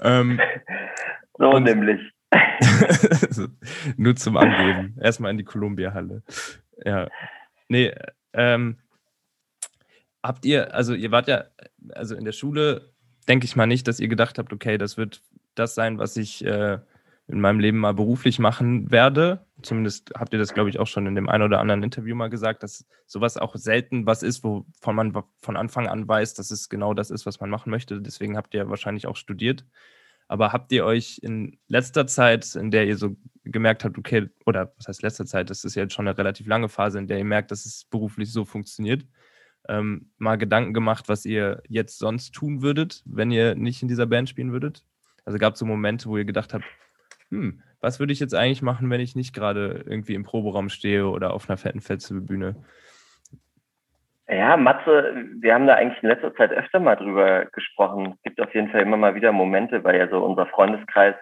ähm, 0.00 0.40
so 1.36 1.58
nämlich. 1.58 2.00
Nur 3.98 4.16
zum 4.16 4.38
Angeben. 4.38 4.96
Erstmal 4.98 5.32
in 5.32 5.36
die 5.36 5.44
Columbia-Halle. 5.44 6.22
Ja. 6.86 7.10
Nee, 7.68 7.94
ähm, 8.32 8.78
habt 10.22 10.46
ihr, 10.46 10.72
also 10.72 10.94
ihr 10.94 11.10
wart 11.10 11.28
ja, 11.28 11.44
also 11.92 12.14
in 12.14 12.24
der 12.24 12.32
Schule 12.32 12.93
denke 13.28 13.46
ich 13.46 13.56
mal 13.56 13.66
nicht, 13.66 13.88
dass 13.88 14.00
ihr 14.00 14.08
gedacht 14.08 14.38
habt, 14.38 14.52
okay, 14.52 14.78
das 14.78 14.96
wird 14.96 15.22
das 15.54 15.74
sein, 15.74 15.98
was 15.98 16.16
ich 16.16 16.44
äh, 16.44 16.78
in 17.26 17.40
meinem 17.40 17.60
Leben 17.60 17.78
mal 17.78 17.94
beruflich 17.94 18.38
machen 18.38 18.90
werde. 18.90 19.46
Zumindest 19.62 20.12
habt 20.14 20.32
ihr 20.32 20.38
das, 20.38 20.52
glaube 20.52 20.68
ich, 20.68 20.78
auch 20.78 20.86
schon 20.86 21.06
in 21.06 21.14
dem 21.14 21.28
einen 21.28 21.44
oder 21.44 21.60
anderen 21.60 21.82
Interview 21.82 22.14
mal 22.14 22.28
gesagt, 22.28 22.62
dass 22.62 22.86
sowas 23.06 23.36
auch 23.38 23.56
selten 23.56 24.04
was 24.04 24.22
ist, 24.22 24.44
wovon 24.44 24.94
man 24.94 25.12
von 25.40 25.56
Anfang 25.56 25.88
an 25.88 26.06
weiß, 26.06 26.34
dass 26.34 26.50
es 26.50 26.68
genau 26.68 26.92
das 26.92 27.10
ist, 27.10 27.24
was 27.24 27.40
man 27.40 27.50
machen 27.50 27.70
möchte. 27.70 28.00
Deswegen 28.02 28.36
habt 28.36 28.52
ihr 28.52 28.68
wahrscheinlich 28.68 29.06
auch 29.06 29.16
studiert. 29.16 29.64
Aber 30.26 30.52
habt 30.52 30.72
ihr 30.72 30.84
euch 30.84 31.20
in 31.22 31.58
letzter 31.68 32.06
Zeit, 32.06 32.54
in 32.54 32.70
der 32.70 32.86
ihr 32.86 32.96
so 32.96 33.16
gemerkt 33.44 33.84
habt, 33.84 33.98
okay, 33.98 34.28
oder 34.46 34.72
was 34.76 34.88
heißt 34.88 35.02
letzter 35.02 35.26
Zeit, 35.26 35.50
das 35.50 35.64
ist 35.64 35.74
jetzt 35.74 35.92
schon 35.92 36.08
eine 36.08 36.16
relativ 36.16 36.46
lange 36.46 36.68
Phase, 36.68 36.98
in 36.98 37.06
der 37.06 37.18
ihr 37.18 37.24
merkt, 37.24 37.50
dass 37.50 37.66
es 37.66 37.84
beruflich 37.84 38.32
so 38.32 38.44
funktioniert, 38.44 39.04
ähm, 39.68 40.10
mal 40.18 40.36
Gedanken 40.36 40.74
gemacht, 40.74 41.08
was 41.08 41.24
ihr 41.24 41.62
jetzt 41.68 41.98
sonst 41.98 42.32
tun 42.32 42.62
würdet, 42.62 43.02
wenn 43.06 43.30
ihr 43.30 43.54
nicht 43.54 43.82
in 43.82 43.88
dieser 43.88 44.06
Band 44.06 44.28
spielen 44.28 44.52
würdet? 44.52 44.84
Also 45.24 45.38
gab 45.38 45.54
es 45.54 45.58
so 45.58 45.66
Momente, 45.66 46.08
wo 46.08 46.16
ihr 46.16 46.24
gedacht 46.24 46.52
habt, 46.54 46.64
hm, 47.30 47.62
was 47.80 47.98
würde 47.98 48.12
ich 48.12 48.20
jetzt 48.20 48.34
eigentlich 48.34 48.62
machen, 48.62 48.90
wenn 48.90 49.00
ich 49.00 49.16
nicht 49.16 49.34
gerade 49.34 49.84
irgendwie 49.86 50.14
im 50.14 50.24
Proberaum 50.24 50.68
stehe 50.68 51.06
oder 51.06 51.32
auf 51.32 51.48
einer 51.48 51.56
fetten 51.56 51.80
Festivalbühne? 51.80 52.56
Ja, 54.26 54.56
Matze, 54.56 55.14
wir 55.40 55.52
haben 55.52 55.66
da 55.66 55.74
eigentlich 55.74 56.02
in 56.02 56.08
letzter 56.08 56.34
Zeit 56.34 56.50
öfter 56.50 56.80
mal 56.80 56.96
drüber 56.96 57.44
gesprochen. 57.46 58.14
Es 58.16 58.22
gibt 58.22 58.40
auf 58.40 58.54
jeden 58.54 58.70
Fall 58.70 58.80
immer 58.80 58.96
mal 58.96 59.14
wieder 59.14 59.32
Momente, 59.32 59.84
weil 59.84 59.98
ja 59.98 60.08
so 60.08 60.24
unser 60.24 60.46
Freundeskreis 60.46 61.14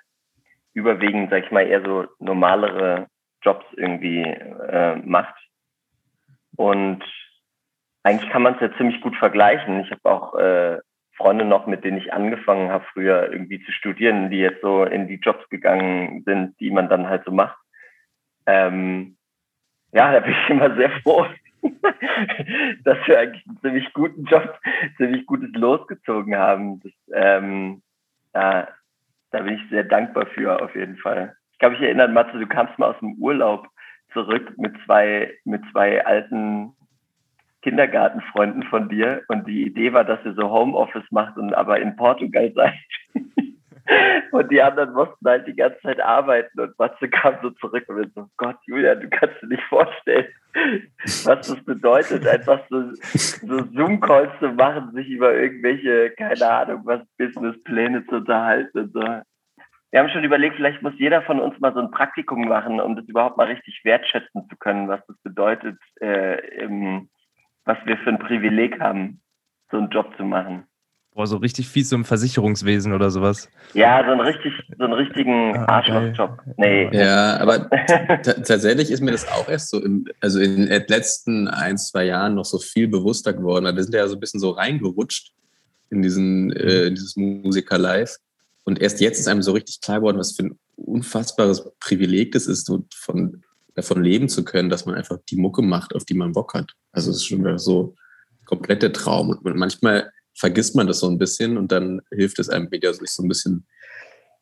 überwiegend, 0.72 1.30
sag 1.30 1.44
ich 1.44 1.50
mal, 1.50 1.66
eher 1.66 1.84
so 1.84 2.06
normalere 2.20 3.08
Jobs 3.42 3.66
irgendwie 3.76 4.22
äh, 4.22 4.96
macht. 5.04 5.34
Und 6.56 7.02
eigentlich 8.02 8.30
kann 8.30 8.42
man 8.42 8.54
es 8.54 8.60
ja 8.60 8.76
ziemlich 8.76 9.00
gut 9.00 9.16
vergleichen. 9.16 9.80
Ich 9.80 9.90
habe 9.90 10.04
auch 10.04 10.34
äh, 10.34 10.78
Freunde 11.16 11.44
noch, 11.44 11.66
mit 11.66 11.84
denen 11.84 11.98
ich 11.98 12.12
angefangen 12.12 12.70
habe, 12.70 12.84
früher 12.92 13.30
irgendwie 13.30 13.62
zu 13.64 13.70
studieren, 13.72 14.30
die 14.30 14.38
jetzt 14.38 14.60
so 14.62 14.84
in 14.84 15.06
die 15.06 15.20
Jobs 15.20 15.48
gegangen 15.50 16.22
sind, 16.24 16.58
die 16.58 16.70
man 16.70 16.88
dann 16.88 17.08
halt 17.08 17.24
so 17.24 17.30
macht. 17.30 17.56
Ähm, 18.46 19.16
ja, 19.92 20.12
da 20.12 20.20
bin 20.20 20.32
ich 20.32 20.50
immer 20.50 20.74
sehr 20.74 20.90
froh, 21.02 21.26
dass 22.84 22.98
wir 23.06 23.18
eigentlich 23.18 23.46
einen 23.46 23.60
ziemlich 23.60 23.92
guten 23.92 24.24
Job, 24.24 24.58
ziemlich 24.96 25.26
gutes 25.26 25.50
losgezogen 25.52 26.36
haben. 26.36 26.80
Das, 26.80 26.92
ähm, 27.14 27.82
ja, 28.34 28.68
da 29.30 29.42
bin 29.42 29.54
ich 29.54 29.70
sehr 29.70 29.84
dankbar 29.84 30.26
für, 30.26 30.60
auf 30.60 30.74
jeden 30.74 30.96
Fall. 30.96 31.36
Ich 31.52 31.58
kann 31.58 31.72
mich 31.72 31.82
erinnern, 31.82 32.14
Matze, 32.14 32.38
du 32.38 32.46
kamst 32.46 32.78
mal 32.78 32.90
aus 32.90 32.98
dem 32.98 33.14
Urlaub 33.14 33.68
zurück 34.12 34.54
mit 34.56 34.74
zwei, 34.84 35.32
mit 35.44 35.62
zwei 35.70 36.04
alten 36.04 36.74
Kindergartenfreunden 37.62 38.64
von 38.64 38.88
dir 38.88 39.22
und 39.28 39.46
die 39.46 39.62
Idee 39.62 39.92
war, 39.92 40.04
dass 40.04 40.24
ihr 40.24 40.34
so 40.34 40.50
Homeoffice 40.50 41.10
macht 41.10 41.36
und 41.36 41.54
aber 41.54 41.80
in 41.80 41.96
Portugal 41.96 42.52
seid. 42.54 42.74
und 44.32 44.50
die 44.50 44.62
anderen 44.62 44.92
mussten 44.92 45.28
halt 45.28 45.46
die 45.46 45.56
ganze 45.56 45.80
Zeit 45.80 46.00
arbeiten 46.00 46.60
und 46.60 46.78
Matze 46.78 47.08
kam 47.08 47.36
so 47.42 47.50
zurück 47.50 47.84
und 47.88 48.12
so, 48.14 48.26
Gott, 48.36 48.56
Julia, 48.66 48.94
du 48.94 49.08
kannst 49.08 49.40
dir 49.42 49.48
nicht 49.48 49.62
vorstellen, 49.64 50.26
was 51.24 51.48
das 51.48 51.64
bedeutet, 51.64 52.26
einfach 52.26 52.60
so, 52.68 52.92
so 52.92 53.64
Zoom-Calls 53.72 54.32
zu 54.38 54.48
machen, 54.52 54.92
sich 54.92 55.08
über 55.08 55.34
irgendwelche, 55.34 56.10
keine 56.10 56.48
Ahnung, 56.48 56.82
was 56.84 57.00
Businesspläne 57.18 58.04
zu 58.06 58.16
unterhalten 58.16 58.78
und 58.78 58.92
so. 58.92 59.00
Wir 59.90 60.00
haben 60.00 60.08
schon 60.08 60.24
überlegt, 60.24 60.56
vielleicht 60.56 60.80
muss 60.80 60.94
jeder 60.96 61.20
von 61.22 61.38
uns 61.38 61.58
mal 61.60 61.74
so 61.74 61.80
ein 61.80 61.90
Praktikum 61.90 62.48
machen, 62.48 62.80
um 62.80 62.96
das 62.96 63.06
überhaupt 63.06 63.36
mal 63.36 63.46
richtig 63.46 63.78
wertschätzen 63.84 64.48
zu 64.48 64.56
können, 64.56 64.88
was 64.88 65.04
das 65.06 65.16
bedeutet, 65.22 65.78
äh, 66.00 66.38
im, 66.62 67.10
was 67.64 67.78
wir 67.84 67.96
für 67.98 68.10
ein 68.10 68.18
Privileg 68.18 68.80
haben, 68.80 69.20
so 69.70 69.78
einen 69.78 69.90
Job 69.90 70.12
zu 70.16 70.24
machen. 70.24 70.64
Boah, 71.14 71.26
so 71.26 71.36
richtig 71.36 71.68
fies 71.68 71.90
so 71.90 71.96
im 71.96 72.06
Versicherungswesen 72.06 72.94
oder 72.94 73.10
sowas. 73.10 73.50
Ja, 73.74 74.02
so 74.02 74.12
einen, 74.12 74.20
richtig, 74.20 74.54
so 74.78 74.84
einen 74.84 74.94
richtigen 74.94 75.54
ah, 75.54 75.66
Arschlochjob. 75.66 76.38
Nee. 76.56 76.88
Ja, 76.90 77.38
aber 77.38 77.68
tatsächlich 78.22 78.90
ist 78.90 79.02
mir 79.02 79.10
das 79.10 79.28
auch 79.28 79.46
erst 79.46 79.68
so, 79.68 79.82
im, 79.82 80.06
also 80.20 80.40
in 80.40 80.66
den 80.66 80.84
letzten 80.88 81.48
ein, 81.48 81.76
zwei 81.76 82.04
Jahren 82.04 82.34
noch 82.34 82.46
so 82.46 82.58
viel 82.58 82.88
bewusster 82.88 83.34
geworden. 83.34 83.76
Wir 83.76 83.82
sind 83.82 83.94
ja 83.94 84.08
so 84.08 84.16
ein 84.16 84.20
bisschen 84.20 84.40
so 84.40 84.50
reingerutscht 84.52 85.34
in, 85.90 86.00
diesen, 86.00 86.50
äh, 86.52 86.86
in 86.86 86.94
dieses 86.94 87.14
Musiker 87.16 87.76
Live. 87.76 88.16
Und 88.64 88.80
erst 88.80 89.02
jetzt 89.02 89.20
ist 89.20 89.28
einem 89.28 89.42
so 89.42 89.52
richtig 89.52 89.82
klar 89.82 89.98
geworden, 89.98 90.18
was 90.18 90.32
für 90.32 90.44
ein 90.44 90.58
unfassbares 90.76 91.70
Privileg 91.78 92.32
das 92.32 92.46
ist, 92.46 92.64
so 92.64 92.86
von 92.94 93.42
davon 93.74 94.02
leben 94.02 94.30
zu 94.30 94.44
können, 94.44 94.70
dass 94.70 94.86
man 94.86 94.94
einfach 94.94 95.18
die 95.28 95.36
Mucke 95.36 95.60
macht, 95.60 95.94
auf 95.94 96.04
die 96.04 96.14
man 96.14 96.32
Bock 96.32 96.54
hat. 96.54 96.72
Also 96.92 97.10
es 97.10 97.18
ist 97.18 97.26
schon 97.26 97.58
so 97.58 97.94
komplette 98.44 98.92
Traum. 98.92 99.30
Und 99.30 99.56
manchmal 99.56 100.10
vergisst 100.34 100.74
man 100.76 100.86
das 100.86 101.00
so 101.00 101.08
ein 101.08 101.18
bisschen 101.18 101.56
und 101.56 101.72
dann 101.72 102.00
hilft 102.10 102.38
es 102.38 102.48
einem 102.48 102.70
wieder, 102.70 102.92
sich 102.92 103.10
so 103.10 103.22
ein 103.22 103.28
bisschen, 103.28 103.66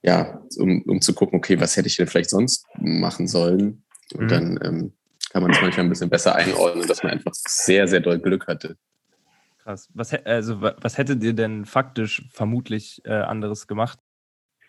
ja, 0.02 0.42
um, 0.59 0.83
um 0.83 1.00
zu 1.00 1.14
gucken, 1.14 1.38
okay, 1.38 1.61
was 1.61 1.76
hätte 1.76 1.88
ich 1.88 1.97
denn 1.97 2.07
vielleicht 2.07 2.30
sonst 2.30 2.66
machen 2.78 3.28
sollen? 3.28 3.83
Und 4.14 4.25
mhm. 4.25 4.28
dann 4.28 4.59
ähm, 4.62 4.92
kann 5.30 5.42
man 5.42 5.52
es 5.52 5.61
manchmal 5.61 5.87
ein 5.87 5.90
bisschen 5.90 6.11
besser 6.11 6.35
einordnen, 6.35 6.87
dass 6.87 7.02
man 7.02 7.12
einfach 7.12 7.33
sehr, 7.35 7.87
sehr 7.87 8.00
doll 8.00 8.19
Glück 8.19 8.47
hatte. 8.47 8.76
Krass. 9.62 9.88
Was, 9.95 10.12
also, 10.12 10.61
was 10.61 10.99
hättet 10.99 11.23
ihr 11.23 11.35
denn 11.35 11.64
faktisch 11.64 12.26
vermutlich 12.33 13.02
äh, 13.04 13.12
anderes 13.12 13.66
gemacht? 13.66 13.99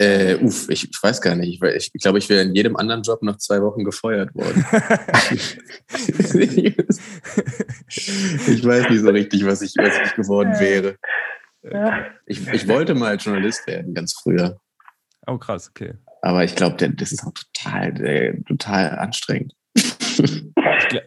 Äh, 0.01 0.37
uff, 0.41 0.67
ich, 0.67 0.89
ich, 0.89 1.03
weiß 1.03 1.21
gar 1.21 1.35
nicht. 1.35 1.61
Ich, 1.61 1.91
ich 1.93 2.01
glaube, 2.01 2.17
ich 2.17 2.27
wäre 2.27 2.41
in 2.41 2.55
jedem 2.55 2.75
anderen 2.75 3.03
Job 3.03 3.21
nach 3.21 3.37
zwei 3.37 3.61
Wochen 3.61 3.83
gefeuert 3.83 4.33
worden. 4.33 4.65
ich 7.87 8.65
weiß 8.65 8.89
nicht 8.89 9.01
so 9.01 9.09
richtig, 9.11 9.45
was 9.45 9.61
ich, 9.61 9.75
was 9.77 9.93
ich 10.03 10.15
geworden 10.15 10.59
wäre. 10.59 10.95
Ich, 12.25 12.47
ich 12.47 12.67
wollte 12.67 12.95
mal 12.95 13.17
Journalist 13.17 13.67
werden, 13.67 13.93
ganz 13.93 14.13
früher. 14.13 14.59
Oh, 15.27 15.37
krass, 15.37 15.69
okay. 15.69 15.93
Aber 16.23 16.43
ich 16.43 16.55
glaube, 16.55 16.77
das 16.77 17.11
ist 17.11 17.23
auch 17.23 17.33
total, 17.33 18.41
total 18.47 18.97
anstrengend. 18.97 19.53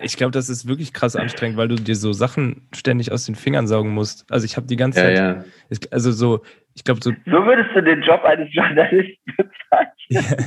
Ich, 0.02 0.16
glaube, 0.16 0.32
das 0.32 0.48
ist 0.48 0.66
wirklich 0.66 0.92
krass 0.92 1.16
anstrengend, 1.16 1.56
weil 1.56 1.68
du 1.68 1.76
dir 1.76 1.96
so 1.96 2.12
Sachen 2.12 2.68
ständig 2.74 3.12
aus 3.12 3.26
den 3.26 3.34
Fingern 3.34 3.66
saugen 3.66 3.90
musst. 3.90 4.30
Also 4.30 4.44
ich 4.44 4.56
habe 4.56 4.66
die 4.66 4.76
ganze 4.76 5.00
ja, 5.00 5.06
Zeit, 5.06 5.46
ja. 5.70 5.88
also 5.90 6.12
so, 6.12 6.42
ich 6.74 6.84
glaube 6.84 7.00
so. 7.02 7.10
So 7.26 7.32
würdest 7.32 7.70
du 7.74 7.82
den 7.82 8.02
Job 8.02 8.22
eines 8.24 8.48
Journalisten 8.52 9.34
bezeichnen. 9.36 10.46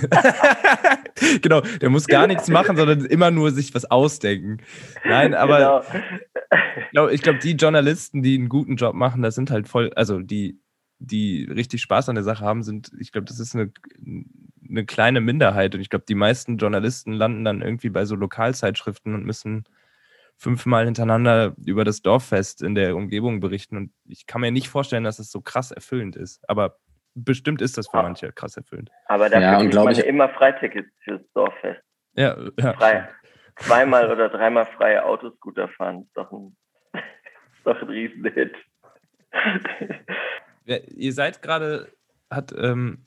genau, 1.41 1.61
der 1.61 1.89
muss 1.89 2.07
gar 2.07 2.27
nichts 2.27 2.49
machen, 2.49 2.75
sondern 2.77 3.05
immer 3.05 3.31
nur 3.31 3.51
sich 3.51 3.73
was 3.73 3.89
ausdenken. 3.89 4.57
Nein, 5.05 5.33
aber 5.33 5.83
genau. 5.91 7.09
ich 7.09 7.21
glaube, 7.21 7.37
glaub, 7.37 7.39
die 7.39 7.53
Journalisten, 7.53 8.23
die 8.23 8.37
einen 8.37 8.49
guten 8.49 8.75
Job 8.75 8.93
machen, 8.95 9.21
das 9.21 9.35
sind 9.35 9.51
halt 9.51 9.67
voll, 9.67 9.91
also 9.95 10.19
die, 10.19 10.59
die 10.99 11.45
richtig 11.45 11.81
Spaß 11.81 12.09
an 12.09 12.15
der 12.15 12.23
Sache 12.23 12.43
haben, 12.43 12.63
sind, 12.63 12.91
ich 12.99 13.11
glaube, 13.11 13.25
das 13.25 13.39
ist 13.39 13.55
eine, 13.55 13.71
eine 14.69 14.85
kleine 14.85 15.21
Minderheit. 15.21 15.75
Und 15.75 15.81
ich 15.81 15.89
glaube, 15.89 16.05
die 16.07 16.15
meisten 16.15 16.57
Journalisten 16.57 17.13
landen 17.13 17.45
dann 17.45 17.61
irgendwie 17.61 17.89
bei 17.89 18.05
so 18.05 18.15
Lokalzeitschriften 18.15 19.13
und 19.13 19.25
müssen 19.25 19.65
fünfmal 20.37 20.85
hintereinander 20.85 21.55
über 21.65 21.83
das 21.83 22.01
Dorffest 22.01 22.61
in 22.61 22.75
der 22.75 22.95
Umgebung 22.95 23.39
berichten. 23.39 23.77
Und 23.77 23.91
ich 24.07 24.27
kann 24.27 24.41
mir 24.41 24.51
nicht 24.51 24.69
vorstellen, 24.69 25.03
dass 25.03 25.19
es 25.19 25.31
so 25.31 25.41
krass 25.41 25.71
erfüllend 25.71 26.15
ist. 26.15 26.47
Aber 26.47 26.77
bestimmt 27.15 27.61
ist 27.61 27.77
das 27.77 27.87
für 27.87 27.97
manche 27.97 28.31
krass 28.31 28.55
erfüllend. 28.55 28.91
Aber 29.07 29.29
dafür 29.29 29.41
ja, 29.41 29.59
und 29.59 29.73
man 29.73 29.91
ich 29.91 30.05
immer 30.05 30.29
Freitickets 30.29 30.89
fürs 31.03 31.21
Dorffest. 31.33 31.81
Ja, 32.13 32.37
ja. 32.59 32.73
Frei. 32.73 33.09
Zweimal 33.57 34.11
oder 34.11 34.29
dreimal 34.29 34.67
freie 34.77 35.03
Autoscooter 35.03 35.67
fahren 35.69 36.03
ist 36.03 36.15
doch 36.15 36.31
ein, 36.31 36.55
ist 36.93 37.65
doch 37.65 37.81
ein 37.81 37.87
Riesenhit. 37.87 38.55
Ja, 40.65 40.77
ihr 40.77 41.13
seid 41.13 41.41
gerade, 41.41 41.91
hat, 42.29 42.53
ähm, 42.55 43.06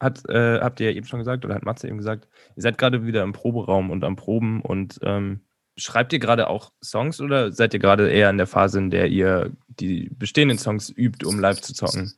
hat, 0.00 0.28
äh, 0.28 0.60
habt 0.60 0.80
ihr 0.80 0.90
ja 0.90 0.96
eben 0.96 1.06
schon 1.06 1.20
gesagt, 1.20 1.44
oder 1.44 1.54
hat 1.54 1.64
Matze 1.64 1.88
eben 1.88 1.98
gesagt, 1.98 2.28
ihr 2.56 2.62
seid 2.62 2.78
gerade 2.78 3.06
wieder 3.06 3.22
im 3.22 3.32
Proberaum 3.32 3.90
und 3.90 4.04
am 4.04 4.16
Proben 4.16 4.60
und 4.60 4.98
ähm, 5.02 5.40
schreibt 5.76 6.12
ihr 6.12 6.18
gerade 6.18 6.48
auch 6.48 6.72
Songs 6.82 7.20
oder 7.20 7.52
seid 7.52 7.74
ihr 7.74 7.80
gerade 7.80 8.10
eher 8.10 8.30
in 8.30 8.38
der 8.38 8.46
Phase, 8.46 8.78
in 8.78 8.90
der 8.90 9.08
ihr 9.08 9.52
die 9.68 10.10
bestehenden 10.10 10.58
Songs 10.58 10.90
übt, 10.90 11.24
um 11.26 11.38
live 11.38 11.60
zu 11.60 11.74
zocken? 11.74 12.12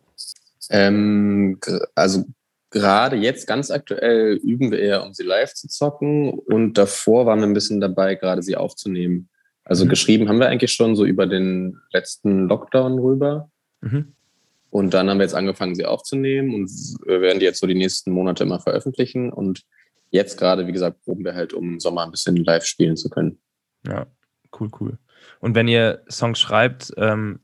Ähm, 0.71 1.59
also 1.95 2.27
gerade 2.71 3.17
jetzt 3.17 3.47
ganz 3.47 3.71
aktuell 3.71 4.35
üben 4.37 4.71
wir 4.71 4.79
eher, 4.79 5.05
um 5.05 5.15
sie 5.15 5.25
live 5.25 5.55
zu 5.55 5.69
zocken 5.69 6.31
und 6.31 6.75
davor 6.75 7.27
waren 7.27 7.41
wir 7.41 7.47
ein 7.47 7.55
bisschen 7.55 7.81
dabei, 7.81 8.15
gerade 8.15 8.43
sie 8.43 8.57
aufzunehmen. 8.57 9.29
Also 9.65 9.85
mhm. 9.85 9.91
geschrieben 9.91 10.29
haben 10.29 10.41
wir 10.41 10.49
eigentlich 10.49 10.73
schon 10.73 10.97
so 10.97 11.05
über 11.05 11.27
den 11.27 11.79
letzten 11.93 12.49
Lockdown 12.49 12.99
rüber. 12.99 13.51
Mhm. 13.81 14.15
Und 14.71 14.93
dann 14.93 15.09
haben 15.09 15.19
wir 15.19 15.25
jetzt 15.25 15.35
angefangen, 15.35 15.75
sie 15.75 15.87
aufzunehmen 15.87 16.55
und 16.55 16.71
wir 17.07 17.21
werden 17.21 17.39
die 17.39 17.47
jetzt 17.47 17.61
so 17.61 17.67
die 17.67 17.75
nächsten 17.75 18.13
Monate 18.13 18.45
immer 18.45 18.61
veröffentlichen. 18.61 19.33
Und 19.33 19.63
jetzt 20.11 20.39
gerade, 20.39 20.67
wie 20.67 20.73
gesagt, 20.73 21.03
proben 21.05 21.25
wir 21.25 21.35
halt, 21.35 21.55
um 21.55 21.75
im 21.75 21.81
Sommer 21.81 22.03
ein 22.03 22.11
bisschen 22.11 22.37
live 22.37 22.65
spielen 22.65 22.97
zu 22.97 23.09
können. 23.09 23.39
Ja, 23.87 24.07
cool, 24.59 24.69
cool. 24.81 24.99
Und 25.41 25.55
wenn 25.55 25.69
ihr 25.69 26.03
Songs 26.11 26.39
schreibt, 26.39 26.93
ähm, 26.97 27.41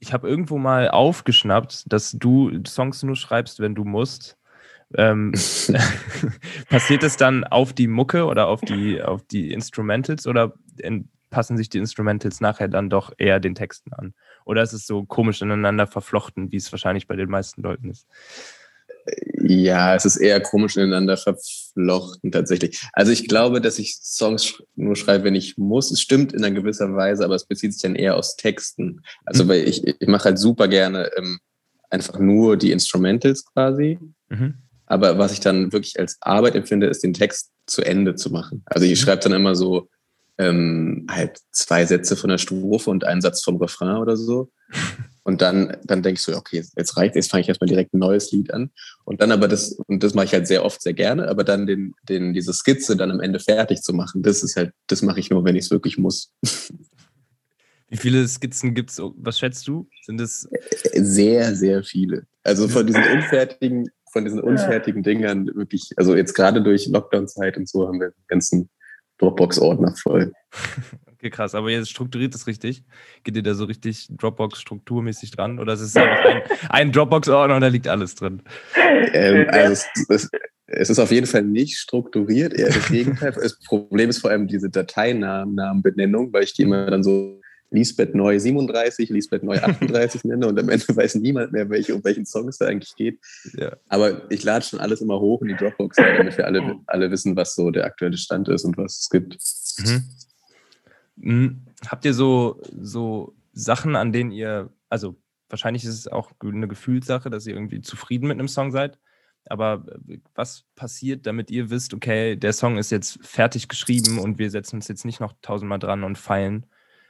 ich 0.00 0.12
habe 0.12 0.28
irgendwo 0.28 0.58
mal 0.58 0.88
aufgeschnappt, 0.88 1.92
dass 1.92 2.12
du 2.12 2.62
Songs 2.66 3.02
nur 3.02 3.16
schreibst, 3.16 3.60
wenn 3.60 3.74
du 3.74 3.84
musst. 3.84 4.36
Ähm, 4.94 5.32
passiert 6.68 7.02
es 7.02 7.16
dann 7.16 7.44
auf 7.44 7.72
die 7.72 7.88
Mucke 7.88 8.26
oder 8.26 8.48
auf 8.48 8.60
die, 8.60 9.02
auf 9.02 9.22
die 9.24 9.52
Instrumentals 9.52 10.26
oder 10.26 10.54
in, 10.78 11.08
passen 11.30 11.56
sich 11.56 11.68
die 11.68 11.78
Instrumentals 11.78 12.40
nachher 12.40 12.68
dann 12.68 12.90
doch 12.90 13.12
eher 13.18 13.40
den 13.40 13.54
Texten 13.54 13.92
an? 13.92 14.14
Oder 14.48 14.62
ist 14.62 14.72
es 14.72 14.86
so 14.86 15.04
komisch 15.04 15.42
ineinander 15.42 15.86
verflochten, 15.86 16.50
wie 16.50 16.56
es 16.56 16.72
wahrscheinlich 16.72 17.06
bei 17.06 17.16
den 17.16 17.28
meisten 17.28 17.60
Leuten 17.60 17.90
ist? 17.90 18.06
Ja, 19.42 19.94
es 19.94 20.06
ist 20.06 20.16
eher 20.16 20.40
komisch 20.40 20.78
ineinander 20.78 21.18
verflochten 21.18 22.32
tatsächlich. 22.32 22.80
Also 22.94 23.12
ich 23.12 23.28
glaube, 23.28 23.60
dass 23.60 23.78
ich 23.78 23.98
Songs 24.02 24.62
nur 24.74 24.96
schreibe, 24.96 25.24
wenn 25.24 25.34
ich 25.34 25.58
muss. 25.58 25.90
Es 25.90 26.00
stimmt 26.00 26.32
in 26.32 26.42
einer 26.42 26.54
gewisser 26.54 26.94
Weise, 26.96 27.26
aber 27.26 27.34
es 27.34 27.44
bezieht 27.44 27.74
sich 27.74 27.82
dann 27.82 27.94
eher 27.94 28.16
aus 28.16 28.36
Texten. 28.36 29.02
Also 29.26 29.44
mhm. 29.44 29.48
weil 29.48 29.68
ich, 29.68 29.86
ich 29.86 30.08
mache 30.08 30.24
halt 30.24 30.38
super 30.38 30.66
gerne 30.66 31.10
ähm, 31.18 31.40
einfach 31.90 32.18
nur 32.18 32.56
die 32.56 32.72
Instrumentals 32.72 33.44
quasi. 33.44 33.98
Mhm. 34.30 34.54
Aber 34.86 35.18
was 35.18 35.32
ich 35.32 35.40
dann 35.40 35.72
wirklich 35.74 35.98
als 36.00 36.16
Arbeit 36.22 36.54
empfinde, 36.54 36.86
ist 36.86 37.04
den 37.04 37.12
Text 37.12 37.50
zu 37.66 37.82
Ende 37.82 38.14
zu 38.14 38.30
machen. 38.30 38.62
Also 38.64 38.86
ich 38.86 38.98
mhm. 38.98 39.04
schreibe 39.04 39.22
dann 39.22 39.32
immer 39.32 39.54
so 39.54 39.90
ähm, 40.38 41.06
halt 41.10 41.40
zwei 41.50 41.84
Sätze 41.84 42.16
von 42.16 42.30
der 42.30 42.38
Strophe 42.38 42.90
und 42.90 43.04
einen 43.04 43.20
Satz 43.20 43.42
vom 43.42 43.56
Refrain 43.56 43.96
oder 43.96 44.16
so. 44.16 44.50
Und 45.24 45.42
dann, 45.42 45.76
dann 45.84 46.02
denke 46.02 46.16
ich 46.16 46.22
so, 46.22 46.34
okay, 46.34 46.64
jetzt 46.74 46.96
reicht, 46.96 47.14
jetzt 47.14 47.30
fange 47.30 47.42
ich 47.42 47.48
erstmal 47.50 47.68
direkt 47.68 47.92
ein 47.92 47.98
neues 47.98 48.32
Lied 48.32 48.50
an. 48.54 48.70
Und 49.04 49.20
dann 49.20 49.30
aber 49.30 49.46
das, 49.46 49.72
und 49.86 50.02
das 50.02 50.14
mache 50.14 50.24
ich 50.24 50.32
halt 50.32 50.46
sehr 50.46 50.64
oft 50.64 50.80
sehr 50.80 50.94
gerne, 50.94 51.28
aber 51.28 51.44
dann 51.44 51.66
den, 51.66 51.92
den, 52.08 52.32
diese 52.32 52.54
Skizze 52.54 52.96
dann 52.96 53.10
am 53.10 53.20
Ende 53.20 53.38
fertig 53.38 53.82
zu 53.82 53.92
machen, 53.92 54.22
das 54.22 54.42
ist 54.42 54.56
halt, 54.56 54.72
das 54.86 55.02
mache 55.02 55.20
ich 55.20 55.28
nur, 55.28 55.44
wenn 55.44 55.54
ich 55.54 55.66
es 55.66 55.70
wirklich 55.70 55.98
muss. 55.98 56.32
Wie 57.90 57.98
viele 57.98 58.26
Skizzen 58.26 58.74
gibt 58.74 58.88
es? 58.88 59.02
Was 59.16 59.38
schätzt 59.38 59.68
du? 59.68 59.86
Sind 60.06 60.18
es? 60.18 60.48
Sehr, 60.94 61.54
sehr 61.54 61.84
viele. 61.84 62.24
Also 62.42 62.66
von 62.66 62.86
diesen 62.86 63.04
unfertigen, 63.12 63.90
von 64.10 64.24
diesen 64.24 64.40
unfertigen 64.40 65.02
Dingern 65.02 65.46
wirklich, 65.54 65.90
also 65.96 66.16
jetzt 66.16 66.32
gerade 66.32 66.62
durch 66.62 66.86
Lockdown-Zeit 66.86 67.58
und 67.58 67.68
so 67.68 67.86
haben 67.86 68.00
wir 68.00 68.14
ganzen 68.28 68.70
Dropbox-Ordner 69.18 69.94
voll. 69.96 70.32
Okay, 71.20 71.30
krass. 71.30 71.56
Aber 71.56 71.68
jetzt 71.68 71.90
strukturiert 71.90 72.32
es 72.36 72.46
richtig. 72.46 72.84
Geht 73.24 73.34
ihr 73.34 73.42
da 73.42 73.54
so 73.54 73.64
richtig 73.64 74.06
Dropbox-strukturmäßig 74.08 75.32
dran? 75.32 75.58
Oder 75.58 75.72
ist 75.72 75.80
es 75.80 75.96
einfach 75.96 76.24
ein, 76.24 76.42
ein 76.68 76.92
Dropbox-Ordner 76.92 77.56
und 77.56 77.60
da 77.60 77.66
liegt 77.66 77.88
alles 77.88 78.14
drin? 78.14 78.40
Ähm, 79.12 79.48
also 79.48 79.72
es, 79.72 79.88
es, 80.08 80.30
es, 80.66 80.90
ist 80.90 80.98
auf 81.00 81.10
jeden 81.10 81.26
Fall 81.26 81.42
nicht 81.42 81.76
strukturiert, 81.76 82.54
eher 82.54 82.68
das 82.68 82.86
Gegenteil. 82.88 83.32
Das 83.32 83.58
Problem 83.58 84.10
ist 84.10 84.20
vor 84.20 84.30
allem 84.30 84.46
diese 84.46 84.70
Dateinamenbenennung, 84.70 86.32
weil 86.32 86.44
ich 86.44 86.54
die 86.54 86.62
immer 86.62 86.86
dann 86.86 87.02
so 87.02 87.40
Lisbeth 87.70 88.14
Neu 88.14 88.38
37, 88.38 89.10
Lisbeth 89.10 89.42
Neu 89.42 89.58
38 89.58 90.24
nenne 90.24 90.46
und 90.46 90.58
am 90.58 90.68
Ende 90.68 90.96
weiß 90.96 91.16
niemand 91.16 91.52
mehr, 91.52 91.68
welche, 91.68 91.94
um 91.94 92.02
welchen 92.02 92.24
Song 92.24 92.48
es 92.48 92.58
da 92.58 92.66
eigentlich 92.66 92.94
geht. 92.96 93.20
Ja. 93.54 93.76
Aber 93.88 94.30
ich 94.30 94.42
lade 94.42 94.64
schon 94.64 94.80
alles 94.80 95.00
immer 95.00 95.20
hoch 95.20 95.42
in 95.42 95.48
die 95.48 95.56
Dropbox, 95.56 95.96
damit 95.96 96.38
wir 96.38 96.46
alle, 96.46 96.76
alle 96.86 97.10
wissen, 97.10 97.36
was 97.36 97.54
so 97.54 97.70
der 97.70 97.84
aktuelle 97.84 98.16
Stand 98.16 98.48
ist 98.48 98.64
und 98.64 98.78
was 98.78 99.00
es 99.00 99.10
gibt. 99.10 99.36
Mhm. 99.78 100.04
Mhm. 101.16 101.62
Habt 101.86 102.04
ihr 102.04 102.14
so, 102.14 102.60
so 102.80 103.34
Sachen, 103.52 103.96
an 103.96 104.12
denen 104.12 104.30
ihr, 104.30 104.70
also 104.88 105.16
wahrscheinlich 105.48 105.84
ist 105.84 105.94
es 105.94 106.08
auch 106.08 106.32
eine 106.42 106.68
Gefühlssache, 106.68 107.28
dass 107.28 107.46
ihr 107.46 107.54
irgendwie 107.54 107.80
zufrieden 107.80 108.28
mit 108.28 108.38
einem 108.38 108.48
Song 108.48 108.70
seid. 108.70 108.98
Aber 109.46 109.84
was 110.34 110.64
passiert, 110.74 111.26
damit 111.26 111.50
ihr 111.50 111.70
wisst, 111.70 111.94
okay, 111.94 112.36
der 112.36 112.52
Song 112.52 112.76
ist 112.76 112.90
jetzt 112.90 113.18
fertig 113.26 113.68
geschrieben 113.68 114.18
und 114.18 114.38
wir 114.38 114.50
setzen 114.50 114.76
uns 114.76 114.88
jetzt 114.88 115.04
nicht 115.04 115.20
noch 115.20 115.34
tausendmal 115.42 115.78
dran 115.78 116.04
und 116.04 116.18
feilen? 116.18 116.66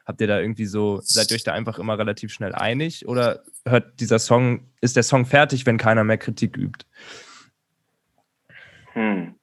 Habt 0.09 0.23
ihr 0.23 0.27
da 0.27 0.41
irgendwie 0.41 0.65
so, 0.65 1.01
seid 1.03 1.31
ihr 1.31 1.35
euch 1.35 1.45
da 1.45 1.53
einfach 1.53 1.79
immer 1.79 1.99
relativ 1.99 2.33
schnell 2.33 2.55
einig 2.55 3.07
oder 3.07 3.43
hört 3.67 4.01
dieser 4.01 4.19
Song, 4.19 4.67
ist 4.81 4.97
der 4.97 5.03
Song 5.03 5.27
fertig, 5.27 5.67
wenn 5.67 5.77
keiner 5.77 6.03
mehr 6.03 6.17
Kritik 6.17 6.57
übt? 6.57 6.87
Hm. 8.95 9.35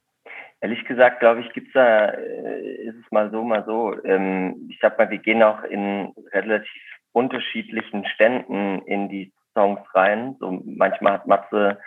Ehrlich 0.62 0.84
gesagt, 0.86 1.20
glaube 1.20 1.42
ich, 1.42 1.54
gibt's 1.54 1.74
da, 1.74 2.08
äh, 2.08 2.84
ist 2.84 2.96
es 2.96 3.12
mal 3.12 3.30
so, 3.30 3.44
mal 3.44 3.64
so. 3.68 4.04
Ähm, 4.06 4.68
ich 4.68 4.80
sag 4.82 4.98
mal, 4.98 5.12
wir 5.12 5.20
gehen 5.20 5.44
auch 5.44 5.64
in 5.66 6.12
relativ 6.34 6.82
unterschiedlichen 7.12 8.04
Ständen 8.08 8.82
in 8.88 9.08
die 9.08 9.32
Songs 9.54 9.82
rein. 9.94 10.36
So 10.40 10.64
manchmal 10.66 11.14
hat 11.14 11.28
Matze 11.28 11.78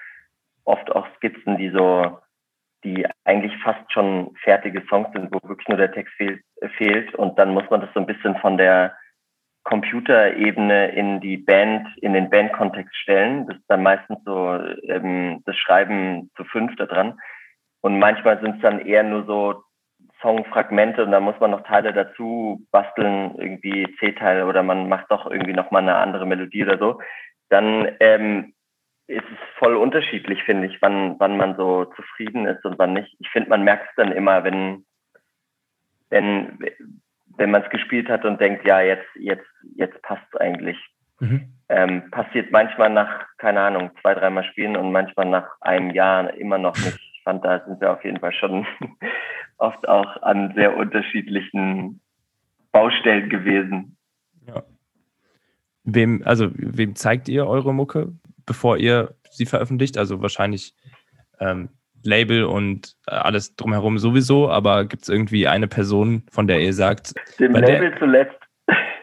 oft 0.62 0.88
auch 0.92 1.08
Skizzen, 1.16 1.58
die 1.58 1.70
so 1.70 2.20
die 2.84 3.04
eigentlich 3.24 3.52
fast 3.62 3.92
schon 3.92 4.36
fertige 4.44 4.84
Songs 4.88 5.08
sind, 5.12 5.32
wo 5.32 5.48
wirklich 5.48 5.66
nur 5.66 5.78
der 5.78 5.90
Text 5.90 6.14
fehlt, 6.14 6.40
fehlt. 6.76 7.14
Und 7.14 7.38
dann 7.38 7.52
muss 7.52 7.68
man 7.70 7.80
das 7.80 7.90
so 7.94 8.00
ein 8.00 8.06
bisschen 8.06 8.36
von 8.36 8.56
der 8.56 8.96
Computerebene 9.64 10.88
in 10.92 11.20
die 11.20 11.36
Band, 11.36 11.86
in 12.00 12.14
den 12.14 12.30
Bandkontext 12.30 12.96
stellen. 12.96 13.46
Das 13.46 13.56
ist 13.56 13.66
dann 13.68 13.82
meistens 13.82 14.18
so 14.24 14.58
ähm, 14.84 15.42
das 15.44 15.56
Schreiben 15.56 16.30
zu 16.36 16.44
fünf 16.44 16.74
da 16.76 16.86
dran. 16.86 17.18
Und 17.80 17.98
manchmal 17.98 18.40
sind 18.40 18.56
es 18.56 18.62
dann 18.62 18.80
eher 18.80 19.02
nur 19.02 19.24
so 19.24 19.62
Songfragmente 20.20 21.04
und 21.04 21.12
da 21.12 21.20
muss 21.20 21.38
man 21.38 21.52
noch 21.52 21.62
Teile 21.62 21.92
dazu 21.92 22.66
basteln, 22.72 23.34
irgendwie 23.36 23.86
C-Teile 24.00 24.46
oder 24.46 24.62
man 24.62 24.88
macht 24.88 25.06
doch 25.10 25.30
irgendwie 25.30 25.52
nochmal 25.52 25.82
eine 25.82 25.96
andere 25.96 26.26
Melodie 26.26 26.64
oder 26.64 26.78
so. 26.78 27.00
Dann 27.50 27.88
ähm, 28.00 28.54
ist 29.06 29.24
es 29.24 29.58
voll 29.58 29.76
unterschiedlich, 29.76 30.42
finde 30.42 30.66
ich, 30.66 30.82
wann, 30.82 31.18
wann 31.18 31.36
man 31.36 31.56
so 31.56 31.84
zufrieden 31.96 32.46
ist 32.46 32.64
und 32.64 32.78
wann 32.78 32.94
nicht. 32.94 33.14
Ich 33.20 33.30
finde, 33.30 33.48
man 33.48 33.62
merkt 33.62 33.88
es 33.88 33.94
dann 33.96 34.12
immer, 34.12 34.44
wenn, 34.44 34.84
wenn, 36.10 36.58
wenn 37.36 37.50
man 37.50 37.62
es 37.62 37.70
gespielt 37.70 38.08
hat 38.08 38.24
und 38.24 38.40
denkt, 38.40 38.66
ja, 38.66 38.80
jetzt, 38.80 39.06
jetzt, 39.16 39.46
jetzt 39.74 40.00
passt 40.02 40.22
es 40.32 40.40
eigentlich. 40.40 40.76
Mhm. 41.20 41.52
Ähm, 41.68 42.10
passiert 42.10 42.50
manchmal 42.50 42.90
nach, 42.90 43.26
keine 43.38 43.60
Ahnung, 43.60 43.90
zwei, 44.00 44.14
dreimal 44.14 44.44
spielen 44.44 44.76
und 44.76 44.92
manchmal 44.92 45.26
nach 45.26 45.48
einem 45.60 45.90
Jahr 45.90 46.32
immer 46.34 46.58
noch 46.58 46.76
nicht. 46.76 46.98
Ich 47.14 47.22
fand, 47.24 47.44
da 47.44 47.64
sind 47.66 47.80
wir 47.80 47.92
auf 47.92 48.04
jeden 48.04 48.20
Fall 48.20 48.32
schon 48.32 48.66
oft 49.58 49.88
auch 49.88 50.22
an 50.22 50.54
sehr 50.54 50.76
unterschiedlichen 50.76 52.00
Baustellen 52.72 53.28
gewesen. 53.28 53.96
Ja. 54.46 54.62
Wem, 55.84 56.22
also 56.24 56.50
wem 56.54 56.94
zeigt 56.94 57.28
ihr 57.28 57.46
eure 57.46 57.74
Mucke? 57.74 58.12
bevor 58.48 58.78
ihr 58.78 59.14
sie 59.30 59.46
veröffentlicht? 59.46 59.96
Also 59.96 60.20
wahrscheinlich 60.20 60.74
ähm, 61.38 61.68
Label 62.02 62.44
und 62.44 62.94
äh, 63.06 63.14
alles 63.14 63.56
drumherum 63.56 63.98
sowieso, 63.98 64.50
aber 64.50 64.84
gibt 64.84 65.02
es 65.02 65.08
irgendwie 65.08 65.46
eine 65.46 65.68
Person, 65.68 66.24
von 66.30 66.46
der 66.46 66.60
ihr 66.60 66.72
sagt. 66.72 67.14
Dem 67.38 67.52
Label 67.52 67.90
der, 67.90 67.98
zuletzt. 67.98 68.38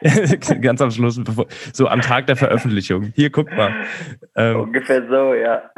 ganz 0.61 0.81
am 0.81 0.91
Schluss, 0.91 1.21
bevor, 1.23 1.47
so 1.73 1.87
am 1.87 2.01
Tag 2.01 2.27
der 2.27 2.35
Veröffentlichung. 2.35 3.13
Hier, 3.15 3.31
guck 3.31 3.51
mal. 3.51 3.73
Ähm, 4.35 4.61
Ungefähr 4.61 5.07
so, 5.07 5.33
ja. 5.33 5.71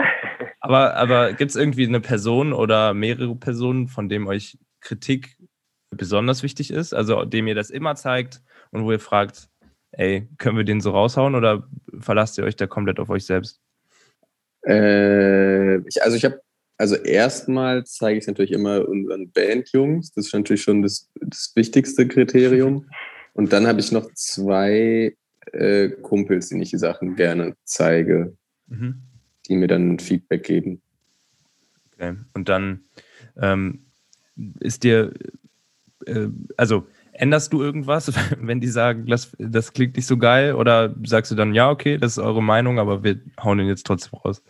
Aber, 0.59 0.95
aber 0.95 1.33
gibt 1.33 1.51
es 1.51 1.55
irgendwie 1.55 1.87
eine 1.87 2.01
Person 2.01 2.53
oder 2.53 2.93
mehrere 2.93 3.35
Personen, 3.35 3.87
von 3.87 4.09
dem 4.09 4.27
euch 4.27 4.57
Kritik 4.81 5.37
besonders 5.91 6.43
wichtig 6.43 6.71
ist? 6.71 6.93
Also 6.93 7.23
dem 7.25 7.47
ihr 7.47 7.55
das 7.55 7.69
immer 7.69 7.95
zeigt 7.95 8.41
und 8.71 8.83
wo 8.83 8.91
ihr 8.91 8.99
fragt, 8.99 9.49
ey, 9.91 10.27
können 10.37 10.57
wir 10.57 10.65
den 10.65 10.81
so 10.81 10.91
raushauen 10.91 11.35
oder 11.35 11.67
verlasst 11.99 12.37
ihr 12.37 12.43
euch 12.43 12.55
da 12.55 12.67
komplett 12.67 12.99
auf 12.99 13.09
euch 13.09 13.25
selbst? 13.25 13.61
Äh, 14.65 15.77
ich, 15.87 16.03
also 16.03 16.17
ich 16.17 16.25
habe, 16.25 16.41
also 16.77 16.95
erstmal 16.95 17.85
zeige 17.85 18.17
ich 18.17 18.23
es 18.23 18.27
natürlich 18.27 18.51
immer 18.51 18.87
unseren 18.87 19.31
Bandjungs. 19.31 20.11
Das 20.11 20.27
ist 20.27 20.33
natürlich 20.33 20.61
schon 20.61 20.83
das, 20.83 21.09
das 21.15 21.51
wichtigste 21.55 22.07
Kriterium. 22.07 22.85
Und 23.33 23.53
dann 23.53 23.67
habe 23.67 23.79
ich 23.79 23.91
noch 23.91 24.11
zwei 24.13 25.15
äh, 25.53 25.89
Kumpels, 25.89 26.49
denen 26.49 26.61
ich 26.61 26.71
die 26.71 26.77
Sachen 26.77 27.15
gerne 27.15 27.55
zeige, 27.63 28.35
mhm. 28.67 28.95
die 29.47 29.55
mir 29.55 29.67
dann 29.67 29.99
Feedback 29.99 30.43
geben. 30.43 30.81
Okay. 31.93 32.15
Und 32.33 32.49
dann 32.49 32.81
ähm, 33.39 33.85
ist 34.59 34.83
dir, 34.83 35.13
äh, 36.05 36.27
also 36.57 36.87
änderst 37.13 37.53
du 37.53 37.61
irgendwas, 37.61 38.11
wenn 38.39 38.59
die 38.59 38.67
sagen, 38.67 39.05
das, 39.05 39.35
das 39.37 39.73
klingt 39.73 39.95
nicht 39.95 40.07
so 40.07 40.17
geil? 40.17 40.53
Oder 40.53 40.95
sagst 41.03 41.31
du 41.31 41.35
dann, 41.35 41.53
ja, 41.53 41.69
okay, 41.69 41.97
das 41.97 42.13
ist 42.13 42.23
eure 42.23 42.43
Meinung, 42.43 42.79
aber 42.79 43.03
wir 43.03 43.19
hauen 43.41 43.57
den 43.57 43.67
jetzt 43.67 43.85
trotzdem 43.85 44.19
raus? 44.19 44.43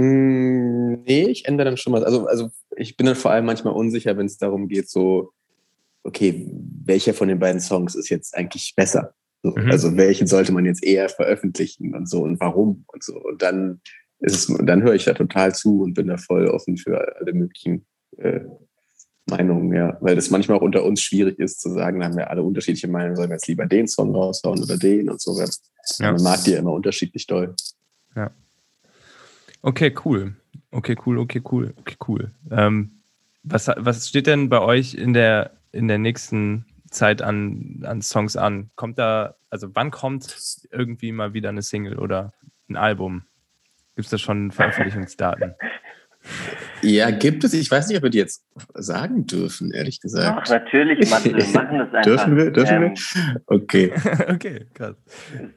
Mm, 0.00 1.02
nee, 1.06 1.24
ich 1.24 1.46
ändere 1.46 1.66
dann 1.66 1.76
schon 1.76 1.92
was. 1.92 2.04
Also, 2.04 2.26
also 2.26 2.50
ich 2.76 2.96
bin 2.96 3.06
dann 3.06 3.16
vor 3.16 3.30
allem 3.30 3.44
manchmal 3.44 3.74
unsicher, 3.74 4.16
wenn 4.16 4.26
es 4.26 4.38
darum 4.38 4.68
geht, 4.68 4.88
so, 4.88 5.32
okay, 6.04 6.50
welcher 6.84 7.12
von 7.12 7.28
den 7.28 7.38
beiden 7.38 7.60
Songs 7.60 7.94
ist 7.94 8.08
jetzt 8.08 8.34
eigentlich 8.34 8.72
besser? 8.74 9.12
So, 9.42 9.50
mhm. 9.50 9.70
Also 9.70 9.96
welchen 9.96 10.26
sollte 10.26 10.52
man 10.52 10.64
jetzt 10.64 10.82
eher 10.82 11.08
veröffentlichen 11.10 11.94
und 11.94 12.08
so 12.08 12.22
und 12.22 12.40
warum 12.40 12.84
und 12.86 13.02
so. 13.02 13.20
Und 13.20 13.42
dann 13.42 13.80
ist 14.20 14.34
es, 14.34 14.56
dann 14.64 14.82
höre 14.82 14.94
ich 14.94 15.04
da 15.04 15.12
total 15.12 15.54
zu 15.54 15.82
und 15.82 15.94
bin 15.94 16.06
da 16.06 16.16
voll 16.16 16.46
offen 16.46 16.78
für 16.78 17.16
alle 17.18 17.34
möglichen 17.34 17.84
äh, 18.16 18.40
Meinungen, 19.26 19.74
ja. 19.74 19.98
Weil 20.00 20.16
das 20.16 20.30
manchmal 20.30 20.58
auch 20.58 20.62
unter 20.62 20.84
uns 20.84 21.02
schwierig 21.02 21.38
ist 21.38 21.60
zu 21.60 21.70
sagen, 21.70 22.00
da 22.00 22.06
haben 22.06 22.16
wir 22.16 22.30
alle 22.30 22.42
unterschiedliche 22.42 22.88
Meinungen, 22.88 23.16
sollen 23.16 23.30
wir 23.30 23.36
jetzt 23.36 23.48
lieber 23.48 23.66
den 23.66 23.86
Song 23.86 24.14
raushauen 24.14 24.62
oder 24.62 24.78
den 24.78 25.10
und 25.10 25.20
so. 25.20 25.38
Ja. 25.38 26.12
Man 26.12 26.22
mag 26.22 26.42
die 26.44 26.52
ja 26.52 26.58
immer 26.58 26.72
unterschiedlich 26.72 27.26
doll. 27.26 27.54
Ja. 28.16 28.30
Okay, 29.62 29.94
cool. 30.04 30.34
Okay, 30.70 30.96
cool, 31.04 31.18
okay, 31.18 31.42
cool, 31.50 31.74
okay, 31.78 31.96
cool. 32.06 32.30
Ähm, 32.50 32.92
was, 33.42 33.68
was 33.76 34.08
steht 34.08 34.26
denn 34.26 34.48
bei 34.48 34.60
euch 34.60 34.94
in 34.94 35.12
der, 35.12 35.52
in 35.72 35.88
der 35.88 35.98
nächsten 35.98 36.66
Zeit 36.90 37.22
an, 37.22 37.82
an 37.84 38.02
Songs 38.02 38.36
an? 38.36 38.70
Kommt 38.76 38.98
da, 38.98 39.34
also 39.50 39.68
wann 39.74 39.90
kommt 39.90 40.36
irgendwie 40.70 41.12
mal 41.12 41.34
wieder 41.34 41.48
eine 41.48 41.62
Single 41.62 41.98
oder 41.98 42.32
ein 42.68 42.76
Album? 42.76 43.22
Gibt 43.96 44.06
es 44.06 44.10
da 44.10 44.18
schon 44.18 44.50
Veröffentlichungsdaten? 44.50 45.54
Ja, 46.82 47.10
gibt 47.10 47.44
es. 47.44 47.52
Ich 47.52 47.70
weiß 47.70 47.88
nicht, 47.88 47.98
ob 47.98 48.04
wir 48.04 48.10
die 48.10 48.18
jetzt 48.18 48.44
sagen 48.74 49.26
dürfen, 49.26 49.72
ehrlich 49.72 50.00
gesagt. 50.00 50.42
Ach, 50.42 50.50
natürlich, 50.50 51.10
Mathe, 51.10 51.34
wir 51.34 51.44
machen 51.54 51.78
das 51.78 51.88
einfach. 51.88 52.02
dürfen 52.02 52.36
wir? 52.36 52.50
Dürfen 52.50 52.82
ähm, 52.82 52.94
wir? 52.94 53.42
Okay. 53.46 53.92
okay, 54.28 54.66
krass. 54.74 54.96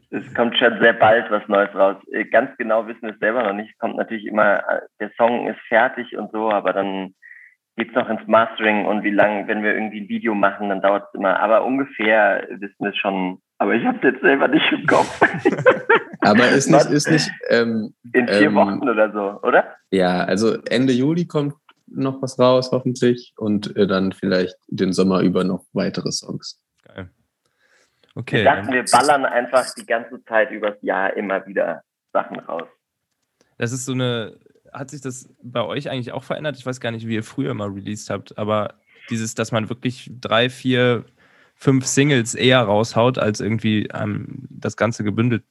Es, 0.10 0.26
es, 0.26 0.34
kommt 0.34 0.58
schon 0.58 0.80
sehr 0.82 0.94
bald 0.94 1.30
was 1.32 1.48
Neues 1.48 1.74
raus. 1.74 1.98
Äh, 2.12 2.26
ganz 2.26 2.56
genau 2.58 2.88
wissen 2.88 3.04
wir 3.04 3.14
es 3.14 3.20
selber 3.20 3.44
noch 3.44 3.54
nicht. 3.54 3.72
Es 3.72 3.78
kommt 3.78 3.96
natürlich 3.96 4.26
immer, 4.26 4.60
äh, 4.70 4.82
der 5.00 5.12
Song 5.18 5.48
ist 5.48 5.60
fertig 5.68 6.18
und 6.18 6.32
so, 6.32 6.50
aber 6.50 6.74
dann 6.74 7.14
geht 7.78 7.90
es 7.90 7.96
noch 7.96 8.10
ins 8.10 8.28
Mastering 8.28 8.86
und 8.86 9.04
wie 9.04 9.12
lange, 9.12 9.48
wenn 9.48 9.64
wir 9.64 9.74
irgendwie 9.74 10.02
ein 10.02 10.10
Video 10.10 10.36
machen, 10.36 10.70
dann 10.70 10.82
dauert 10.82 11.06
es 11.08 11.20
immer. 11.20 11.40
Aber 11.40 11.66
ungefähr 11.66 12.48
wissen 12.50 12.76
wir 12.80 12.90
es 12.90 12.98
schon. 12.98 13.40
Aber 13.58 13.76
ich 13.76 13.86
habe 13.86 13.98
es 13.98 14.04
jetzt 14.04 14.22
selber 14.22 14.48
nicht 14.48 14.66
im 14.72 14.86
Kopf. 14.86 15.22
aber 16.22 16.50
ist 16.50 16.70
nicht, 16.70 16.86
ist 16.86 17.10
nicht. 17.10 17.32
Ähm, 17.50 17.94
in 18.12 18.28
vier 18.28 18.48
ähm, 18.48 18.56
Wochen 18.56 18.90
oder 18.90 19.12
so, 19.12 19.48
oder? 19.48 19.76
Ja, 19.92 20.24
also 20.24 20.58
Ende 20.64 20.94
Juli 20.94 21.26
kommt 21.26 21.56
noch 21.88 22.22
was 22.22 22.40
raus, 22.40 22.70
hoffentlich. 22.72 23.34
Und 23.38 23.76
äh, 23.78 23.88
dann 23.88 24.12
vielleicht 24.12 24.58
den 24.68 24.92
Sommer 24.92 25.22
über 25.22 25.44
noch 25.44 25.66
weitere 25.74 26.12
Songs. 26.12 26.62
Geil. 26.84 27.10
Okay. 28.16 28.38
Wir 28.38 28.44
dachten, 28.44 28.74
wir 28.74 28.86
ballern 28.92 29.26
einfach 29.26 29.66
die 29.76 29.86
ganze 29.86 30.24
Zeit 30.26 30.52
übers 30.52 30.78
Jahr 30.82 31.16
immer 31.16 31.46
wieder 31.46 31.84
Sachen 32.12 32.40
raus. 32.40 32.68
Das 33.58 33.72
ist 33.72 33.86
so 33.86 33.94
eine 33.94 34.38
hat 34.74 34.90
sich 34.90 35.02
das 35.02 35.30
bei 35.42 35.64
euch 35.64 35.90
eigentlich 35.90 36.12
auch 36.12 36.24
verändert? 36.24 36.58
Ich 36.58 36.66
weiß 36.66 36.80
gar 36.80 36.92
nicht, 36.92 37.08
wie 37.08 37.16
ihr 37.16 37.24
früher 37.24 37.54
mal 37.54 37.70
released 37.70 38.10
habt, 38.10 38.38
aber 38.38 38.76
dieses, 39.10 39.36
dass 39.36 39.52
man 39.52 39.70
wirklich 39.70 40.10
drei, 40.20 40.50
vier, 40.50 41.06
fünf 41.56 41.86
Singles 41.86 42.36
eher 42.36 42.62
raushaut, 42.62 43.18
als 43.18 43.40
irgendwie 43.40 43.88
ähm, 43.94 44.48
das 44.50 44.78
Ganze 44.78 45.04
gebündelt 45.04 45.44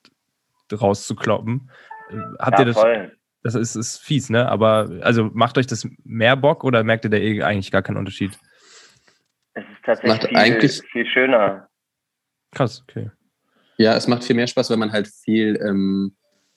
rauszukloppen. 0.73 1.71
Äh, 2.11 2.17
habt 2.39 2.59
ja, 2.59 2.65
ihr 2.65 2.67
das? 2.67 2.77
Voll. 2.77 3.17
Das 3.45 3.57
ist, 3.57 3.75
ist 3.75 3.99
fies, 3.99 4.31
ne? 4.31 4.49
Aber 4.49 4.89
also 5.01 5.31
macht 5.33 5.59
euch 5.59 5.67
das 5.67 5.89
mehr 6.05 6.37
Bock 6.37 6.63
oder 6.63 6.85
merkt 6.85 7.05
ihr 7.05 7.11
da 7.11 7.17
eh 7.17 7.43
eigentlich 7.43 7.73
gar 7.73 7.83
keinen 7.83 7.97
Unterschied? 7.97 8.39
Es 9.55 9.65
ist 9.65 9.85
tatsächlich 9.85 10.29
viel, 10.29 10.39
eigentlich, 10.39 10.83
viel 10.93 11.07
schöner. 11.07 11.69
Krass, 12.53 12.85
okay. 12.89 13.11
Ja, 13.79 13.97
es 13.97 14.07
macht 14.07 14.23
viel 14.23 14.37
mehr 14.37 14.47
Spaß, 14.47 14.71
wenn 14.71 14.79
man 14.79 14.93
halt 14.93 15.09
viel 15.09 15.59
ähm, 15.61 16.15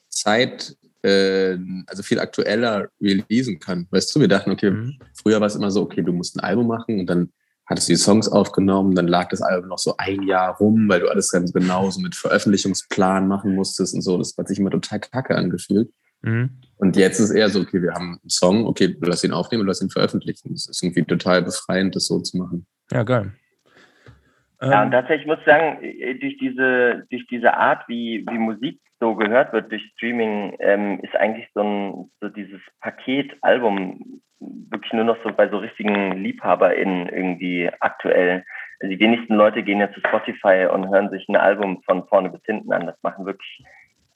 Zeit 0.09 0.77
äh, 1.05 1.57
also 1.87 2.03
viel 2.03 2.19
aktueller 2.19 2.89
releasen 2.99 3.59
kann. 3.59 3.87
Weißt 3.91 4.15
du, 4.15 4.19
wir 4.19 4.27
dachten, 4.27 4.51
okay, 4.51 4.71
mhm. 4.71 4.99
früher 5.13 5.39
war 5.39 5.47
es 5.47 5.55
immer 5.55 5.71
so, 5.71 5.83
okay, 5.83 6.01
du 6.01 6.11
musst 6.11 6.35
ein 6.35 6.43
Album 6.43 6.67
machen 6.67 6.99
und 6.99 7.07
dann 7.07 7.31
hattest 7.65 7.89
du 7.89 7.93
die 7.93 7.97
Songs 7.97 8.27
aufgenommen, 8.27 8.95
dann 8.95 9.07
lag 9.07 9.29
das 9.29 9.41
Album 9.41 9.69
noch 9.69 9.79
so 9.79 9.95
ein 9.97 10.23
Jahr 10.23 10.55
rum, 10.57 10.87
weil 10.87 10.99
du 10.99 11.09
alles 11.09 11.31
ganz 11.31 11.51
genau 11.51 11.89
so 11.89 11.99
mit 11.99 12.15
Veröffentlichungsplan 12.15 13.27
machen 13.27 13.55
musstest 13.55 13.93
und 13.93 14.01
so. 14.01 14.17
Das 14.17 14.35
hat 14.37 14.47
sich 14.47 14.59
immer 14.59 14.69
total 14.69 14.99
kacke 14.99 15.35
angefühlt. 15.35 15.91
Mhm. 16.21 16.61
Und 16.77 16.95
jetzt 16.95 17.19
ist 17.19 17.31
eher 17.31 17.49
so, 17.49 17.61
okay, 17.61 17.81
wir 17.81 17.93
haben 17.93 18.19
einen 18.21 18.29
Song, 18.29 18.65
okay, 18.65 18.95
lass 19.01 19.23
ihn 19.23 19.31
aufnehmen 19.31 19.65
lass 19.65 19.81
ihn 19.81 19.89
veröffentlichen. 19.89 20.53
Das 20.53 20.67
ist 20.67 20.83
irgendwie 20.83 21.03
total 21.03 21.41
befreiend, 21.41 21.95
das 21.95 22.05
so 22.05 22.19
zu 22.19 22.37
machen. 22.37 22.67
Ja, 22.91 23.03
geil. 23.03 23.33
Ja, 24.61 24.81
und 24.81 24.87
ähm. 24.87 24.91
tatsächlich 24.91 25.27
muss 25.27 25.39
ich 25.39 25.45
sagen, 25.45 25.79
durch 26.19 26.37
diese, 26.37 27.05
durch 27.09 27.25
diese 27.27 27.53
Art, 27.55 27.87
wie, 27.87 28.25
wie 28.29 28.37
Musik 28.37 28.79
so 28.99 29.15
gehört 29.15 29.51
wird 29.53 29.71
durch 29.71 29.83
Streaming, 29.95 30.55
ähm, 30.59 30.99
ist 31.01 31.15
eigentlich 31.15 31.47
so 31.53 31.61
ein 31.61 32.11
so 32.21 32.29
dieses 32.29 32.61
Paketalbum 32.81 34.21
wirklich 34.39 34.93
nur 34.93 35.03
noch 35.03 35.17
so 35.23 35.31
bei 35.31 35.49
so 35.49 35.57
richtigen 35.57 36.11
LiebhaberInnen 36.23 37.09
irgendwie 37.09 37.69
aktuell. 37.79 38.43
Also 38.79 38.93
die 38.93 38.99
wenigsten 38.99 39.35
Leute 39.35 39.63
gehen 39.63 39.79
ja 39.79 39.91
zu 39.91 39.99
Spotify 40.01 40.67
und 40.71 40.89
hören 40.89 41.09
sich 41.09 41.27
ein 41.27 41.35
Album 41.35 41.81
von 41.83 42.07
vorne 42.07 42.29
bis 42.29 42.41
hinten 42.45 42.71
an. 42.71 42.85
Das 42.85 43.01
machen 43.01 43.25
wirklich, 43.25 43.63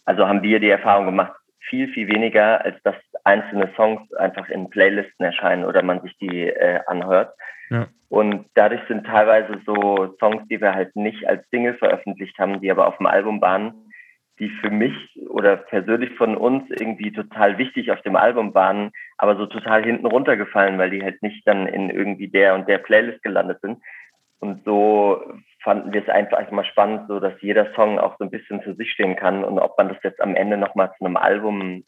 also 0.05 0.27
haben 0.27 0.43
wir 0.43 0.59
die 0.59 0.69
Erfahrung 0.69 1.05
gemacht, 1.05 1.33
viel, 1.59 1.87
viel 1.89 2.07
weniger, 2.07 2.63
als 2.63 2.81
dass 2.83 2.95
einzelne 3.29 3.71
Songs 3.75 4.11
einfach 4.13 4.49
in 4.49 4.69
Playlisten 4.69 5.25
erscheinen 5.25 5.65
oder 5.65 5.83
man 5.83 6.01
sich 6.01 6.17
die 6.17 6.47
äh, 6.47 6.79
anhört. 6.87 7.33
Ja. 7.69 7.87
Und 8.09 8.45
dadurch 8.55 8.81
sind 8.87 9.05
teilweise 9.05 9.61
so 9.65 10.15
Songs, 10.19 10.41
die 10.49 10.59
wir 10.59 10.73
halt 10.73 10.95
nicht 10.95 11.27
als 11.27 11.47
Single 11.49 11.75
veröffentlicht 11.75 12.37
haben, 12.39 12.59
die 12.59 12.71
aber 12.71 12.87
auf 12.87 12.97
dem 12.97 13.05
Album 13.05 13.39
waren, 13.39 13.73
die 14.39 14.49
für 14.49 14.71
mich 14.71 14.95
oder 15.29 15.57
persönlich 15.57 16.15
von 16.15 16.35
uns 16.35 16.63
irgendwie 16.71 17.11
total 17.11 17.57
wichtig 17.59 17.91
auf 17.91 18.01
dem 18.01 18.15
Album 18.15 18.55
waren, 18.55 18.91
aber 19.17 19.35
so 19.35 19.45
total 19.45 19.83
hinten 19.83 20.07
runtergefallen, 20.07 20.79
weil 20.79 20.89
die 20.89 21.03
halt 21.03 21.21
nicht 21.21 21.45
dann 21.47 21.67
in 21.67 21.91
irgendwie 21.91 22.29
der 22.29 22.55
und 22.55 22.67
der 22.67 22.79
Playlist 22.79 23.21
gelandet 23.21 23.59
sind. 23.61 23.79
Und 24.39 24.63
so 24.63 25.21
fanden 25.61 25.93
wir 25.93 26.01
es 26.01 26.09
einfach 26.09 26.49
mal 26.49 26.65
spannend, 26.65 27.07
so 27.09 27.19
dass 27.19 27.33
jeder 27.41 27.73
Song 27.75 27.99
auch 27.99 28.17
so 28.17 28.23
ein 28.23 28.31
bisschen 28.31 28.61
für 28.61 28.73
sich 28.73 28.91
stehen 28.91 29.17
kann 29.17 29.43
und 29.43 29.59
ob 29.59 29.77
man 29.77 29.89
das 29.89 30.01
jetzt 30.01 30.21
am 30.21 30.35
Ende 30.35 30.57
nochmal 30.57 30.91
zu 30.97 31.05
einem 31.05 31.17
Album 31.17 31.83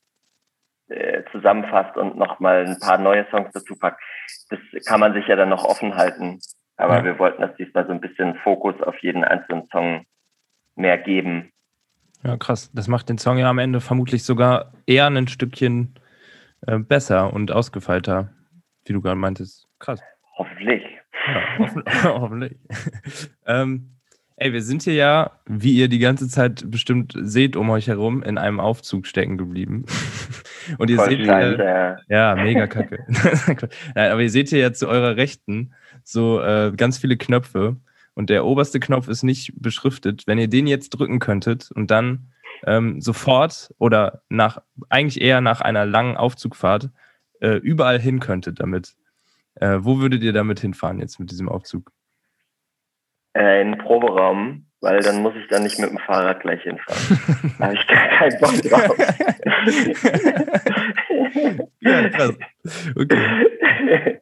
äh, 0.91 1.23
zusammenfasst 1.32 1.97
und 1.97 2.17
nochmal 2.17 2.65
ein 2.65 2.80
paar 2.80 2.97
neue 2.97 3.25
Songs 3.32 3.49
dazu 3.54 3.75
packt, 3.75 4.01
das 4.49 4.60
kann 4.86 4.99
man 4.99 5.13
sich 5.13 5.27
ja 5.27 5.36
dann 5.36 5.49
noch 5.49 5.63
offen 5.63 5.95
halten. 5.95 6.39
Aber 6.77 6.97
ja. 6.97 7.04
wir 7.04 7.19
wollten 7.19 7.41
das 7.41 7.56
diesmal 7.58 7.86
so 7.86 7.91
ein 7.91 8.01
bisschen 8.01 8.36
Fokus 8.43 8.75
auf 8.82 8.97
jeden 9.01 9.23
einzelnen 9.23 9.67
Song 9.71 10.06
mehr 10.75 10.97
geben. 10.97 11.51
Ja, 12.23 12.38
krass. 12.38 12.71
Das 12.73 12.88
macht 12.88 13.10
den 13.10 13.17
Song 13.17 13.38
ja 13.38 13.49
am 13.49 13.60
Ende 13.60 13.82
vermutlich 13.82 14.23
sogar 14.23 14.73
eher 14.86 15.08
ein 15.08 15.27
Stückchen 15.27 15.95
äh, 16.67 16.77
besser 16.77 17.34
und 17.34 17.51
ausgefeilter, 17.51 18.30
wie 18.86 18.93
du 18.93 19.01
gerade 19.01 19.17
meintest. 19.17 19.67
Krass. 19.80 20.01
Hoffentlich. 20.38 20.84
Ja, 21.27 21.58
hoffen, 21.60 21.84
hoffentlich. 22.04 22.58
ähm, 23.45 24.01
ey, 24.38 24.54
wir 24.54 24.62
sind 24.62 24.84
hier 24.84 24.94
ja, 24.94 25.32
wie 25.46 25.74
ihr 25.74 25.88
die 25.88 26.00
ganze 26.00 26.28
Zeit 26.28 26.70
bestimmt 26.70 27.13
seht 27.22 27.56
um 27.56 27.70
euch 27.70 27.88
herum, 27.88 28.24
in 28.24 28.38
einem 28.38 28.60
Aufzug 28.60 29.08
stecken 29.08 29.38
geblieben. 29.38 29.86
und 30.78 30.89
ihr 30.89 30.98
Voll 30.98 31.10
seht 31.10 31.20
hier, 31.22 31.98
ja. 32.10 32.36
ja, 32.36 32.44
mega 32.44 32.67
kacke. 32.67 33.00
Nein, 33.96 34.12
aber 34.12 34.22
ihr 34.22 34.30
seht 34.30 34.50
hier 34.50 34.60
ja 34.60 34.74
zu 34.74 34.88
eurer 34.88 35.15
Rechten 35.15 35.74
so 36.04 36.41
äh, 36.41 36.72
ganz 36.76 36.98
viele 36.98 37.17
Knöpfe 37.17 37.78
und 38.13 38.30
der 38.30 38.46
oberste 38.46 38.80
Knopf 38.80 39.08
ist 39.08 39.24
nicht 39.24 39.54
beschriftet, 39.56 40.24
wenn 40.28 40.39
ihr 40.39 40.48
den 40.48 40.67
jetzt 40.67 40.89
drücken 40.89 41.20
könntet 41.20 41.72
und 41.72 41.91
dann 41.91 42.32
ähm, 42.65 43.02
sofort 43.02 43.74
oder 43.78 44.22
nach 44.30 44.62
eigentlich 44.89 45.22
eher 45.22 45.41
nach 45.41 45.62
einer 45.62 45.86
langen 45.86 46.17
Aufzugfahrt 46.17 46.89
äh, 47.39 47.56
überall 47.58 48.00
hin 48.00 48.20
könntet 48.20 48.60
damit, 48.60 48.96
äh, 49.56 49.78
wo 49.82 50.00
würdet 50.00 50.24
ihr 50.24 50.34
damit 50.34 50.60
hinfahren 50.60 51.00
jetzt 51.00 51.20
mit 51.20 51.32
diesem 51.32 51.50
Aufzug? 51.50 51.91
Äh, 53.34 53.62
in 53.62 53.72
den 53.72 53.80
Proberaum, 53.80 54.65
weil 54.82 55.00
dann 55.02 55.22
muss 55.22 55.34
ich 55.36 55.48
dann 55.48 55.63
nicht 55.63 55.80
mit 55.80 55.89
dem 55.89 56.00
Fahrrad 56.00 56.41
gleich 56.41 56.62
hinfahren. 56.63 57.00
da 57.60 57.65
habe 57.65 57.76
ich 57.76 57.88
gar 57.88 58.10
keinen 58.10 58.38
Bock 58.39 58.62
drauf. 58.62 58.98
ja, 61.80 62.10
krass. 62.10 62.36
Okay. 62.96 64.20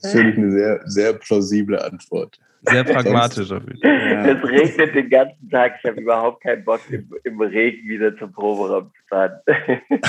Das 0.00 0.12
finde 0.12 0.30
ich 0.30 0.38
eine 0.38 0.50
sehr, 0.50 0.80
sehr 0.86 1.12
plausible 1.12 1.80
Antwort. 1.80 2.38
Sehr 2.62 2.84
pragmatisch 2.84 3.50
auf 3.50 3.62
jeden 3.62 3.80
Fall. 3.80 4.36
Es 4.36 4.42
regnet 4.48 4.94
den 4.94 5.10
ganzen 5.10 5.50
Tag. 5.50 5.74
Ich 5.78 5.84
habe 5.88 6.00
überhaupt 6.00 6.42
keinen 6.42 6.64
Bock, 6.64 6.80
im, 6.90 7.08
im, 7.24 7.40
Regen 7.40 7.88
wieder 7.88 8.16
zum 8.16 8.32
Proberaum 8.32 8.90
zu 8.90 9.02
fahren. 9.08 9.40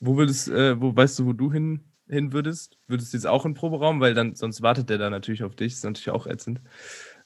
wo 0.00 0.16
würdest, 0.16 0.48
äh, 0.48 0.80
wo 0.80 0.96
weißt 0.96 1.18
du, 1.18 1.26
wo 1.26 1.32
du 1.32 1.52
hin, 1.52 1.80
hin 2.08 2.32
würdest? 2.32 2.78
Würdest 2.86 3.12
du 3.12 3.16
jetzt 3.16 3.26
auch 3.26 3.44
in 3.44 3.52
den 3.52 3.58
Proberaum? 3.58 4.00
Weil 4.00 4.14
dann, 4.14 4.34
sonst 4.34 4.62
wartet 4.62 4.90
der 4.90 4.98
da 4.98 5.10
natürlich 5.10 5.44
auf 5.44 5.54
dich. 5.54 5.72
Das 5.72 5.78
ist 5.78 5.84
natürlich 5.84 6.10
auch 6.10 6.26
ätzend. 6.26 6.60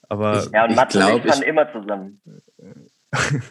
Aber 0.08 0.48
ja, 0.52 0.64
und 0.64 0.74
Mathe 0.74 0.98
und 1.14 1.24
ich 1.24 1.30
fahren 1.30 1.42
immer 1.42 1.72
zusammen. 1.72 2.20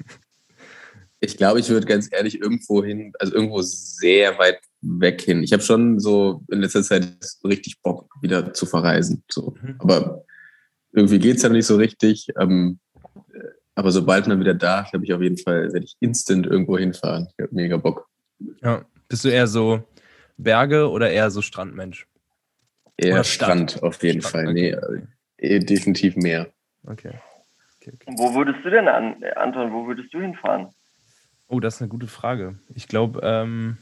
ich 1.19 1.37
glaube, 1.37 1.59
ich 1.59 1.69
würde 1.69 1.87
ganz 1.87 2.09
ehrlich 2.11 2.41
irgendwo 2.41 2.83
hin, 2.83 3.13
also 3.19 3.33
irgendwo 3.33 3.61
sehr 3.61 4.37
weit 4.37 4.59
weg 4.81 5.21
hin. 5.21 5.43
Ich 5.43 5.53
habe 5.53 5.63
schon 5.63 5.99
so 5.99 6.43
in 6.49 6.59
letzter 6.59 6.83
Zeit 6.83 7.07
richtig 7.43 7.81
Bock, 7.81 8.13
wieder 8.21 8.53
zu 8.53 8.65
verreisen. 8.65 9.23
So. 9.29 9.55
Mhm. 9.61 9.75
Aber 9.79 10.25
irgendwie 10.91 11.19
geht 11.19 11.37
es 11.37 11.43
ja 11.43 11.49
nicht 11.49 11.65
so 11.65 11.75
richtig. 11.75 12.27
Ähm, 12.39 12.79
aber 13.75 13.91
sobald 13.91 14.27
man 14.27 14.39
wieder 14.39 14.53
da 14.53 14.81
ist, 14.81 14.91
habe 14.91 15.05
ich 15.05 15.13
auf 15.13 15.21
jeden 15.21 15.37
Fall, 15.37 15.71
werde 15.71 15.85
ich 15.85 15.95
instant 16.01 16.45
irgendwo 16.45 16.77
hinfahren. 16.77 17.27
Ich 17.37 17.43
habe 17.43 17.55
mega 17.55 17.77
Bock. 17.77 18.09
Ja. 18.61 18.85
Bist 19.07 19.23
du 19.23 19.29
eher 19.29 19.47
so 19.47 19.83
Berge 20.39 20.89
oder 20.89 21.12
eher 21.12 21.30
so 21.32 21.41
Strandmensch? 21.41 22.08
Eher 22.97 23.23
Strand 23.23 23.82
auf 23.84 24.02
jeden 24.04 24.21
Strand, 24.21 24.47
Fall. 24.47 24.52
Okay. 24.52 24.78
Nee, 25.38 25.47
äh, 25.47 25.60
definitiv 25.60 26.15
mehr. 26.15 26.47
Okay. 26.84 27.13
okay, 27.78 27.91
okay. 27.93 28.13
Wo 28.17 28.34
würdest 28.34 28.60
du 28.63 28.69
denn 28.69 28.88
an, 28.88 29.23
Anton, 29.36 29.71
wo 29.71 29.88
würdest 29.88 30.13
du 30.13 30.19
hinfahren? 30.19 30.67
Oh, 31.47 31.60
das 31.60 31.75
ist 31.75 31.82
eine 31.82 31.89
gute 31.89 32.08
Frage. 32.08 32.60
Ich 32.75 32.88
glaube, 32.88 33.21
ähm, 33.23 33.78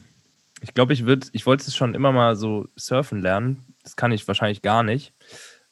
ich 0.60 0.74
glaube, 0.74 0.92
ich 0.92 1.06
würde, 1.06 1.26
ich 1.32 1.46
wollte 1.46 1.64
es 1.66 1.76
schon 1.76 1.94
immer 1.94 2.12
mal 2.12 2.36
so 2.36 2.68
surfen 2.76 3.22
lernen. 3.22 3.64
Das 3.82 3.96
kann 3.96 4.12
ich 4.12 4.26
wahrscheinlich 4.26 4.62
gar 4.62 4.82
nicht. 4.82 5.14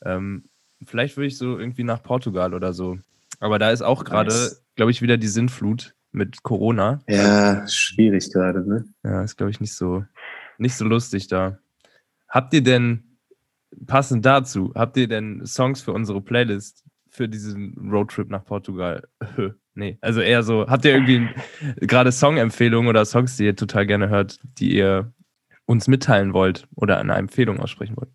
Ähm, 0.04 0.48
vielleicht 0.84 1.16
würde 1.16 1.26
ich 1.26 1.38
so 1.38 1.58
irgendwie 1.58 1.84
nach 1.84 2.02
Portugal 2.02 2.54
oder 2.54 2.72
so. 2.72 2.98
Aber 3.40 3.58
da 3.58 3.70
ist 3.70 3.82
auch 3.82 4.04
gerade, 4.04 4.30
nice. 4.30 4.64
glaube 4.76 4.90
ich, 4.90 5.02
wieder 5.02 5.16
die 5.16 5.26
Sinnflut 5.26 5.94
mit 6.12 6.42
Corona. 6.42 7.00
Ja, 7.08 7.66
schwierig 7.68 8.32
gerade, 8.32 8.66
ne? 8.66 8.84
Ja, 9.04 9.22
ist, 9.22 9.36
glaube 9.36 9.50
ich, 9.50 9.60
nicht 9.60 9.74
so, 9.74 10.04
nicht 10.58 10.74
so 10.74 10.84
lustig 10.84 11.28
da. 11.28 11.58
Habt 12.28 12.52
ihr 12.54 12.62
denn, 12.62 13.18
passend 13.86 14.24
dazu, 14.24 14.72
habt 14.74 14.96
ihr 14.96 15.08
denn 15.08 15.44
Songs 15.46 15.82
für 15.82 15.92
unsere 15.92 16.20
Playlist 16.20 16.84
für 17.08 17.28
diesen 17.28 17.90
Roadtrip 17.90 18.30
nach 18.30 18.44
Portugal? 18.44 19.06
nee, 19.74 19.98
also 20.00 20.20
eher 20.20 20.42
so, 20.42 20.66
habt 20.68 20.84
ihr 20.84 20.92
irgendwie 20.94 21.28
gerade 21.80 22.12
Songempfehlungen 22.12 22.88
oder 22.88 23.04
Songs, 23.04 23.36
die 23.36 23.44
ihr 23.44 23.56
total 23.56 23.86
gerne 23.86 24.08
hört, 24.08 24.40
die 24.58 24.76
ihr 24.76 25.12
uns 25.66 25.88
mitteilen 25.88 26.32
wollt 26.32 26.66
oder 26.74 26.98
eine 26.98 27.14
Empfehlung 27.14 27.60
aussprechen 27.60 27.96
wollt? 27.96 28.10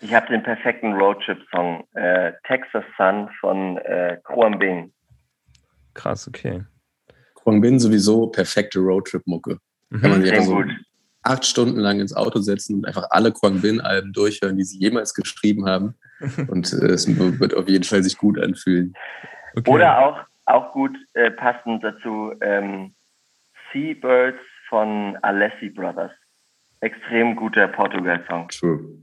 Ich 0.00 0.12
habe 0.14 0.26
den 0.26 0.42
perfekten 0.42 0.92
Roadtrip-Song, 0.92 1.84
äh, 1.94 2.32
Texas 2.46 2.84
Sun 2.98 3.28
von 3.40 3.78
äh, 3.78 4.18
Kruam 4.24 4.58
Bing. 4.58 4.92
Krass, 5.94 6.28
okay. 6.28 6.64
Kruam 7.34 7.60
Bing 7.60 7.78
sowieso 7.78 8.26
perfekte 8.26 8.80
Roadtrip-Mucke. 8.80 9.58
Mhm. 9.88 10.00
Kann 10.00 10.10
man 10.10 10.22
sich 10.22 10.32
einfach 10.32 10.46
so 10.46 10.56
gut. 10.56 10.70
Acht 11.24 11.44
Stunden 11.44 11.80
lang 11.80 12.00
ins 12.00 12.14
Auto 12.14 12.40
setzen 12.40 12.76
und 12.76 12.86
einfach 12.86 13.08
alle 13.10 13.32
Kwang 13.32 13.60
Bin-Alben 13.60 14.12
durchhören, 14.12 14.56
die 14.56 14.64
sie 14.64 14.78
jemals 14.78 15.14
geschrieben 15.14 15.66
haben. 15.66 15.94
und 16.48 16.72
äh, 16.72 16.86
es 16.86 17.08
wird 17.08 17.54
auf 17.54 17.68
jeden 17.68 17.84
Fall 17.84 18.02
sich 18.02 18.16
gut 18.16 18.38
anfühlen. 18.38 18.94
Okay. 19.56 19.70
Oder 19.70 19.98
auch, 19.98 20.18
auch 20.46 20.72
gut 20.72 20.96
äh, 21.14 21.30
passend 21.30 21.82
dazu 21.82 22.32
ähm, 22.40 22.94
Seabirds 23.72 24.38
von 24.68 25.16
Alessi 25.22 25.70
Brothers. 25.70 26.12
Extrem 26.80 27.34
guter 27.34 27.68
Portugal-Song. 27.68 28.48
True. 28.48 28.98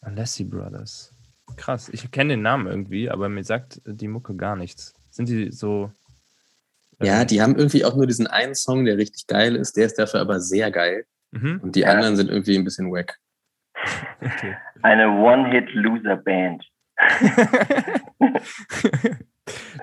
Alessi 0.00 0.44
Brothers. 0.44 1.12
Krass, 1.56 1.88
ich 1.90 2.10
kenne 2.10 2.34
den 2.34 2.42
Namen 2.42 2.66
irgendwie, 2.66 3.10
aber 3.10 3.28
mir 3.28 3.44
sagt 3.44 3.82
die 3.84 4.08
Mucke 4.08 4.34
gar 4.34 4.56
nichts. 4.56 4.94
Sind 5.10 5.28
die 5.28 5.50
so. 5.50 5.90
Ja, 7.02 7.24
die 7.24 7.42
haben 7.42 7.56
irgendwie 7.56 7.84
auch 7.84 7.96
nur 7.96 8.06
diesen 8.06 8.26
einen 8.26 8.54
Song, 8.54 8.84
der 8.84 8.98
richtig 8.98 9.26
geil 9.26 9.56
ist. 9.56 9.76
Der 9.76 9.86
ist 9.86 9.98
dafür 9.98 10.20
aber 10.20 10.40
sehr 10.40 10.70
geil. 10.70 11.06
Mhm. 11.32 11.60
Und 11.62 11.76
die 11.76 11.80
ja. 11.80 11.88
anderen 11.88 12.16
sind 12.16 12.30
irgendwie 12.30 12.56
ein 12.56 12.64
bisschen 12.64 12.90
wack. 12.90 13.18
Okay. 14.22 14.54
Eine 14.82 15.08
One-Hit-Loser-Band. 15.08 16.62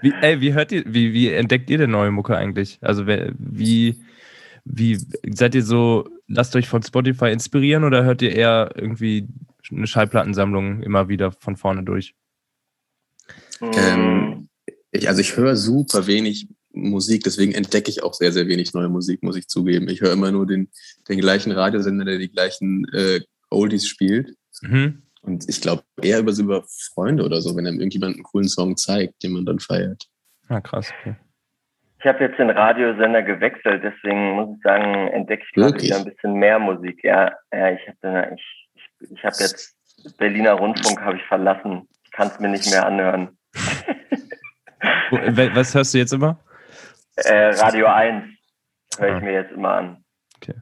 wie, 0.01 0.13
ey, 0.21 0.41
wie 0.41 0.53
hört 0.53 0.71
ihr, 0.71 0.83
wie, 0.86 1.12
wie 1.13 1.33
entdeckt 1.33 1.71
ihr 1.71 1.79
denn 1.79 1.89
neue 1.89 2.12
Mucke 2.12 2.38
eigentlich? 2.38 2.77
Also 2.81 3.07
wie, 3.07 3.99
wie 4.63 4.99
seid 5.33 5.55
ihr 5.55 5.63
so, 5.63 6.07
lasst 6.27 6.55
euch 6.55 6.67
von 6.67 6.83
Spotify 6.83 7.31
inspirieren 7.31 7.83
oder 7.83 8.03
hört 8.03 8.21
ihr 8.21 8.36
eher 8.36 8.69
irgendwie 8.75 9.27
eine 9.71 9.88
Schallplattensammlung 9.88 10.83
immer 10.83 11.10
wieder 11.10 11.31
von 11.31 11.57
vorne 11.57 11.81
durch? 11.83 12.13
Ähm, 13.62 14.49
ich, 14.91 15.07
also 15.07 15.21
ich 15.21 15.36
höre 15.36 15.55
super 15.55 16.07
wenig 16.07 16.47
Musik, 16.81 17.23
deswegen 17.23 17.53
entdecke 17.53 17.89
ich 17.89 18.03
auch 18.03 18.13
sehr, 18.13 18.31
sehr 18.31 18.47
wenig 18.47 18.73
neue 18.73 18.89
Musik, 18.89 19.23
muss 19.23 19.37
ich 19.37 19.47
zugeben. 19.47 19.89
Ich 19.89 20.01
höre 20.01 20.13
immer 20.13 20.31
nur 20.31 20.45
den, 20.45 20.69
den 21.07 21.19
gleichen 21.19 21.51
Radiosender, 21.51 22.05
der 22.05 22.17
die 22.17 22.31
gleichen 22.31 22.85
äh, 22.93 23.21
Oldies 23.49 23.87
spielt. 23.87 24.35
Mhm. 24.61 25.03
Und 25.21 25.49
ich 25.49 25.61
glaube 25.61 25.83
eher 26.01 26.19
über, 26.19 26.31
über 26.31 26.63
Freunde 26.93 27.23
oder 27.23 27.41
so, 27.41 27.55
wenn 27.55 27.67
einem 27.67 27.79
irgendjemand 27.79 28.15
einen 28.15 28.23
coolen 28.23 28.47
Song 28.47 28.77
zeigt, 28.77 29.23
den 29.23 29.33
man 29.33 29.45
dann 29.45 29.59
feiert. 29.59 30.05
Ah, 30.47 30.61
krass, 30.61 30.91
okay. 31.01 31.15
Ich 31.99 32.05
habe 32.05 32.23
jetzt 32.23 32.37
den 32.37 32.51
Radiosender 32.51 33.23
gewechselt, 33.23 33.83
deswegen 33.83 34.35
muss 34.35 34.55
ich 34.55 34.61
sagen, 34.63 35.07
entdecke 35.07 35.43
ich 35.45 35.53
gerade 35.53 35.81
wieder 35.81 35.97
ein 35.97 36.05
bisschen 36.05 36.33
mehr 36.33 36.59
Musik. 36.59 37.03
Ja, 37.03 37.33
ja 37.51 37.71
ich 37.71 37.81
habe 37.87 38.35
ich 38.35 38.67
ich 39.11 39.23
habe 39.23 39.35
jetzt 39.39 39.75
Berliner 40.17 40.53
Rundfunk 40.53 41.01
habe 41.01 41.17
ich 41.17 41.23
verlassen. 41.23 41.87
Ich 42.03 42.11
kann 42.11 42.27
es 42.27 42.39
mir 42.39 42.49
nicht 42.49 42.69
mehr 42.69 42.85
anhören. 42.85 43.37
Was 45.09 45.73
hörst 45.73 45.93
du 45.93 45.97
jetzt 45.97 46.13
immer? 46.13 46.39
Äh, 47.25 47.49
Radio 47.49 47.88
1 47.88 48.25
höre 48.99 49.08
ich 49.10 49.15
ah. 49.15 49.19
mir 49.25 49.34
jetzt 49.34 49.51
immer 49.51 49.71
an. 49.71 50.06
Okay. 50.38 50.56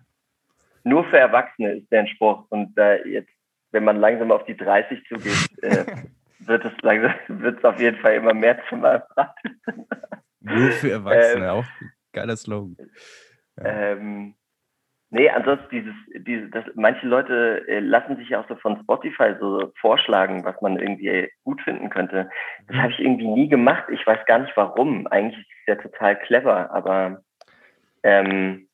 Nur 0.83 1.03
für 1.05 1.17
Erwachsene 1.17 1.73
ist 1.73 1.91
der 1.91 2.07
Spruch. 2.07 2.45
Und 2.49 2.77
äh, 2.77 3.07
jetzt, 3.07 3.31
wenn 3.71 3.83
man 3.83 3.97
langsam 3.97 4.31
auf 4.31 4.45
die 4.45 4.55
30 4.55 5.03
zugeht, 5.07 5.63
äh, 5.63 5.85
wird 6.39 6.65
es 6.65 6.73
langsam, 6.81 7.13
wird 7.27 7.59
es 7.59 7.65
auf 7.65 7.79
jeden 7.79 7.97
Fall 7.99 8.15
immer 8.15 8.33
mehr 8.33 8.59
zu 8.69 8.77
meinem 8.77 9.01
Nur 10.39 10.71
für 10.71 10.91
Erwachsene, 10.91 11.45
ähm, 11.45 11.49
auch 11.49 11.65
geiler 12.13 12.37
Slogan. 12.37 12.77
Ja. 13.57 13.65
Ähm, 13.65 14.35
Nee, 15.11 15.29
ansonsten 15.29 15.69
dieses, 15.69 15.95
dieses, 16.25 16.51
das, 16.51 16.65
manche 16.75 17.07
Leute 17.07 17.63
äh, 17.67 17.79
lassen 17.79 18.17
sich 18.17 18.29
ja 18.29 18.41
auch 18.41 18.47
so 18.49 18.55
von 18.55 18.79
Spotify 18.81 19.35
so 19.39 19.71
vorschlagen, 19.79 20.43
was 20.43 20.59
man 20.61 20.77
irgendwie 20.77 21.29
gut 21.43 21.61
finden 21.61 21.89
könnte. 21.89 22.29
Das 22.67 22.77
habe 22.77 22.91
ich 22.91 22.99
irgendwie 22.99 23.27
nie 23.27 23.47
gemacht. 23.47 23.85
Ich 23.91 24.05
weiß 24.05 24.25
gar 24.25 24.39
nicht 24.39 24.55
warum. 24.57 25.07
Eigentlich 25.07 25.39
ist 25.39 25.47
es 25.61 25.67
ja 25.67 25.75
total 25.75 26.19
clever, 26.19 26.71
aber 26.71 27.21
ähm, 28.03 28.67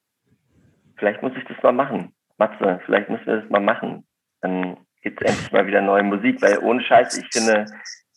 vielleicht 0.97 1.21
muss 1.21 1.33
ich 1.35 1.43
das 1.45 1.61
mal 1.63 1.73
machen. 1.73 2.13
Matze, 2.37 2.79
vielleicht 2.85 3.09
müssen 3.09 3.25
wir 3.25 3.41
das 3.41 3.49
mal 3.49 3.61
machen. 3.61 4.05
Dann 4.41 4.77
gibt 5.01 5.21
es 5.21 5.29
endlich 5.29 5.51
mal 5.51 5.67
wieder 5.67 5.81
neue 5.81 6.03
Musik, 6.03 6.41
weil 6.41 6.59
ohne 6.59 6.81
Scheiß, 6.81 7.17
ich 7.17 7.27
finde, 7.31 7.65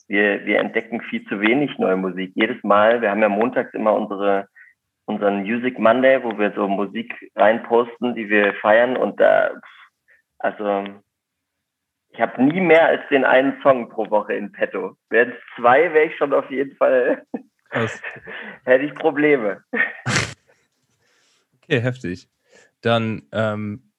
wir, 0.08 0.44
wir 0.46 0.60
entdecken 0.60 1.00
viel 1.02 1.24
zu 1.26 1.40
wenig 1.40 1.78
neue 1.78 1.96
Musik. 1.96 2.32
Jedes 2.34 2.62
Mal, 2.62 3.00
wir 3.00 3.10
haben 3.10 3.22
ja 3.22 3.28
montags 3.28 3.74
immer 3.74 3.94
unsere 3.94 4.48
unseren 5.06 5.42
Music 5.42 5.78
Monday, 5.78 6.22
wo 6.22 6.38
wir 6.38 6.52
so 6.54 6.66
Musik 6.68 7.12
reinposten, 7.36 8.14
die 8.14 8.28
wir 8.28 8.54
feiern 8.54 8.96
und 8.96 9.20
da, 9.20 9.50
also 10.38 10.84
ich 12.10 12.20
habe 12.20 12.42
nie 12.42 12.60
mehr 12.60 12.86
als 12.86 13.02
den 13.10 13.24
einen 13.24 13.60
Song 13.62 13.88
pro 13.88 14.08
Woche 14.08 14.34
in 14.34 14.52
petto. 14.52 14.96
Wären 15.10 15.30
es 15.30 15.36
zwei, 15.56 15.92
wäre 15.92 16.06
ich 16.06 16.16
schon 16.16 16.32
auf 16.32 16.48
jeden 16.50 16.76
Fall, 16.76 17.24
hätte 18.64 18.84
ich 18.84 18.94
Probleme. 18.94 19.64
Okay, 21.66 21.80
heftig. 21.80 22.28
Dann 22.82 23.22
ähm, 23.32 23.90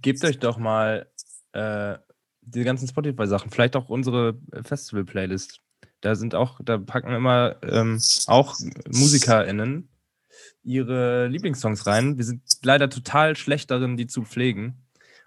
gebt 0.00 0.24
euch 0.24 0.38
doch 0.38 0.56
mal 0.56 1.10
äh, 1.52 1.98
die 2.40 2.64
ganzen 2.64 2.88
Spotify-Sachen, 2.88 3.50
vielleicht 3.50 3.76
auch 3.76 3.90
unsere 3.90 4.38
Festival-Playlist. 4.62 5.60
Da 6.00 6.14
sind 6.14 6.34
auch, 6.34 6.58
da 6.64 6.78
packen 6.78 7.12
immer 7.12 7.56
ähm, 7.62 8.00
auch 8.28 8.56
MusikerInnen 8.86 9.91
ihre 10.64 11.26
Lieblingssongs 11.28 11.86
rein. 11.86 12.18
Wir 12.18 12.24
sind 12.24 12.42
leider 12.62 12.88
total 12.88 13.36
schlecht 13.36 13.70
darin, 13.70 13.96
die 13.96 14.06
zu 14.06 14.22
pflegen. 14.22 14.82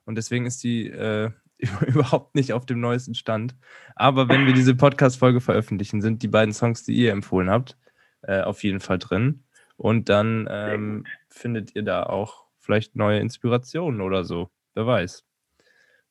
Und 0.05 0.15
deswegen 0.15 0.45
ist 0.45 0.63
die 0.63 0.87
äh, 0.89 1.31
überhaupt 1.87 2.35
nicht 2.35 2.53
auf 2.53 2.65
dem 2.65 2.79
neuesten 2.79 3.15
Stand. 3.15 3.55
Aber 3.95 4.29
wenn 4.29 4.45
wir 4.45 4.53
diese 4.53 4.75
Podcast-Folge 4.75 5.41
veröffentlichen, 5.41 6.01
sind 6.01 6.23
die 6.23 6.27
beiden 6.27 6.53
Songs, 6.53 6.83
die 6.83 6.93
ihr 6.93 7.11
empfohlen 7.11 7.49
habt, 7.49 7.77
äh, 8.21 8.41
auf 8.41 8.63
jeden 8.63 8.79
Fall 8.79 8.99
drin. 8.99 9.43
Und 9.77 10.09
dann 10.09 10.47
ähm, 10.49 11.05
findet 11.29 11.75
ihr 11.75 11.83
da 11.83 12.03
auch 12.03 12.45
vielleicht 12.59 12.95
neue 12.95 13.19
Inspirationen 13.19 14.01
oder 14.01 14.23
so. 14.23 14.49
wer 14.73 14.87
weiß. 14.87 15.25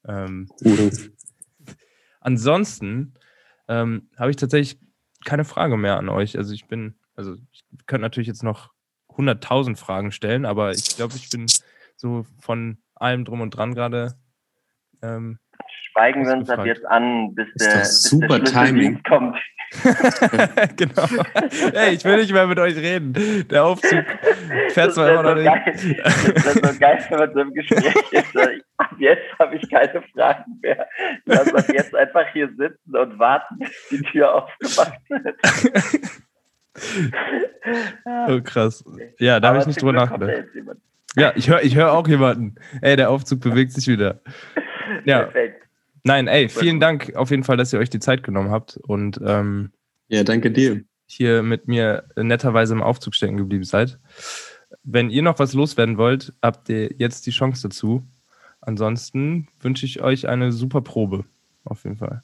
Ähm, 0.06 0.48
ansonsten 2.20 3.14
ähm, 3.68 4.08
habe 4.16 4.30
ich 4.30 4.36
tatsächlich 4.36 4.78
keine 5.24 5.44
Frage 5.44 5.76
mehr 5.76 5.96
an 5.96 6.10
euch. 6.10 6.36
Also 6.36 6.52
ich 6.52 6.66
bin, 6.66 6.94
also 7.16 7.36
ich 7.52 7.64
könnte 7.86 8.02
natürlich 8.02 8.28
jetzt 8.28 8.42
noch 8.42 8.73
100.000 9.16 9.76
Fragen 9.76 10.12
stellen, 10.12 10.44
aber 10.44 10.72
ich 10.72 10.96
glaube, 10.96 11.14
ich 11.16 11.30
bin 11.30 11.46
so 11.96 12.26
von 12.40 12.78
allem 12.94 13.24
drum 13.24 13.40
und 13.40 13.50
dran 13.50 13.74
gerade. 13.74 14.14
Ähm, 15.02 15.38
Schweigen 15.92 16.26
wir 16.26 16.32
uns 16.32 16.50
ab 16.50 16.66
jetzt 16.66 16.84
an, 16.86 17.34
bis 17.34 17.46
der, 17.54 17.78
bis 17.78 18.02
super 18.02 18.40
der 18.40 18.44
Timing 18.44 19.02
kommt. 19.04 19.36
genau. 20.76 21.06
Hey, 21.72 21.94
ich 21.94 22.04
will 22.04 22.16
nicht 22.16 22.32
mehr 22.32 22.46
mit 22.46 22.58
euch 22.58 22.76
reden. 22.76 23.46
Der 23.48 23.64
Aufzug 23.64 24.04
fährt 24.70 24.94
zwar 24.94 25.10
immer 25.10 25.22
noch 25.22 25.34
nicht. 25.34 26.04
Das 26.04 26.16
ist 26.16 26.64
so 26.64 26.78
geil, 26.78 27.04
wenn 27.08 27.18
man 27.18 27.32
so 27.32 27.40
im 27.40 27.54
Gespräch 27.54 28.12
ist. 28.12 28.36
Ab 28.76 28.90
jetzt 28.98 29.38
habe 29.38 29.56
ich 29.56 29.70
keine 29.70 30.02
Fragen 30.14 30.58
mehr. 30.62 30.88
Lass 31.24 31.52
uns 31.52 31.68
jetzt 31.68 31.94
einfach 31.94 32.26
hier 32.32 32.48
sitzen 32.56 32.96
und 32.96 33.18
warten, 33.18 33.58
bis 33.58 33.88
die 33.90 34.02
Tür 34.02 34.34
aufgemacht 34.34 35.00
wird. 35.08 35.36
Oh, 38.04 38.40
krass. 38.42 38.84
Ja, 39.18 39.40
da 39.40 39.48
habe 39.48 39.58
ich 39.58 39.66
nicht 39.66 39.80
drüber 39.80 39.92
nachgedacht. 39.92 40.44
Ja, 41.16 41.32
ich 41.36 41.48
höre 41.48 41.62
ich 41.62 41.76
hör 41.76 41.92
auch 41.92 42.08
jemanden. 42.08 42.56
Ey, 42.80 42.96
der 42.96 43.10
Aufzug 43.10 43.40
bewegt 43.40 43.72
sich 43.72 43.86
wieder. 43.86 44.20
Ja. 45.06 45.22
Perfekt. 45.22 45.66
Nein, 46.04 46.28
ey, 46.28 46.48
vielen 46.48 46.78
Dank 46.78 47.16
auf 47.16 47.30
jeden 47.30 47.42
Fall, 47.42 47.56
dass 47.56 47.72
ihr 47.72 47.78
euch 47.78 47.88
die 47.88 47.98
Zeit 47.98 48.22
genommen 48.22 48.50
habt 48.50 48.76
und 48.76 49.18
ähm, 49.24 49.72
ja, 50.08 50.22
danke 50.22 50.50
dir. 50.50 50.82
Hier 51.06 51.42
mit 51.42 51.68
mir 51.68 52.04
netterweise 52.16 52.74
im 52.74 52.82
Aufzug 52.82 53.14
stecken 53.14 53.38
geblieben 53.38 53.64
seid. 53.64 53.98
Wenn 54.82 55.08
ihr 55.08 55.22
noch 55.22 55.38
was 55.38 55.54
loswerden 55.54 55.96
wollt, 55.96 56.34
habt 56.42 56.68
ihr 56.68 56.92
jetzt 56.98 57.26
die 57.26 57.30
Chance 57.30 57.68
dazu. 57.68 58.06
Ansonsten 58.60 59.48
wünsche 59.60 59.86
ich 59.86 60.02
euch 60.02 60.28
eine 60.28 60.52
super 60.52 60.82
Probe. 60.82 61.24
Auf 61.64 61.84
jeden 61.84 61.96
Fall. 61.96 62.22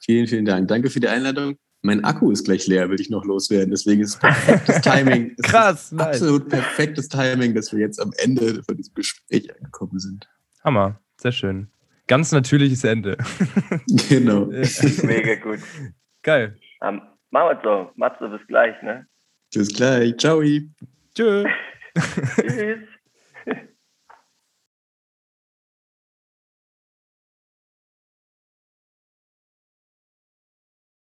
Vielen, 0.00 0.26
vielen 0.26 0.44
Dank. 0.44 0.68
Danke 0.68 0.90
für 0.90 1.00
die 1.00 1.08
Einladung. 1.08 1.56
Mein 1.84 2.04
Akku 2.04 2.30
ist 2.30 2.44
gleich 2.44 2.66
leer, 2.68 2.88
will 2.90 3.00
ich 3.00 3.10
noch 3.10 3.24
loswerden. 3.24 3.70
Deswegen 3.70 4.02
ist 4.02 4.10
es 4.10 4.16
perfektes 4.16 4.80
Timing. 4.82 5.34
Krass, 5.42 5.90
nice. 5.90 6.06
Absolut 6.06 6.48
perfektes 6.48 7.08
Timing, 7.08 7.54
dass 7.54 7.72
wir 7.72 7.80
jetzt 7.80 8.00
am 8.00 8.12
Ende 8.18 8.62
von 8.62 8.76
diesem 8.76 8.94
Gespräch 8.94 9.52
angekommen 9.54 9.98
sind. 9.98 10.28
Hammer, 10.62 11.00
sehr 11.16 11.32
schön. 11.32 11.68
Ganz 12.06 12.30
natürliches 12.30 12.84
Ende. 12.84 13.18
Genau. 14.08 14.46
Mega 14.46 15.34
gut. 15.36 15.58
Geil. 16.22 16.56
Um, 16.80 17.02
machen 17.30 17.56
wir 17.56 17.60
so. 17.64 17.90
Matze, 17.96 18.28
bis 18.28 18.46
gleich, 18.46 18.80
ne? 18.82 19.06
Bis 19.52 19.74
gleich. 19.74 20.16
Ciao. 20.18 20.40
Tschö. 21.14 21.44
Tschüss. 22.36 22.78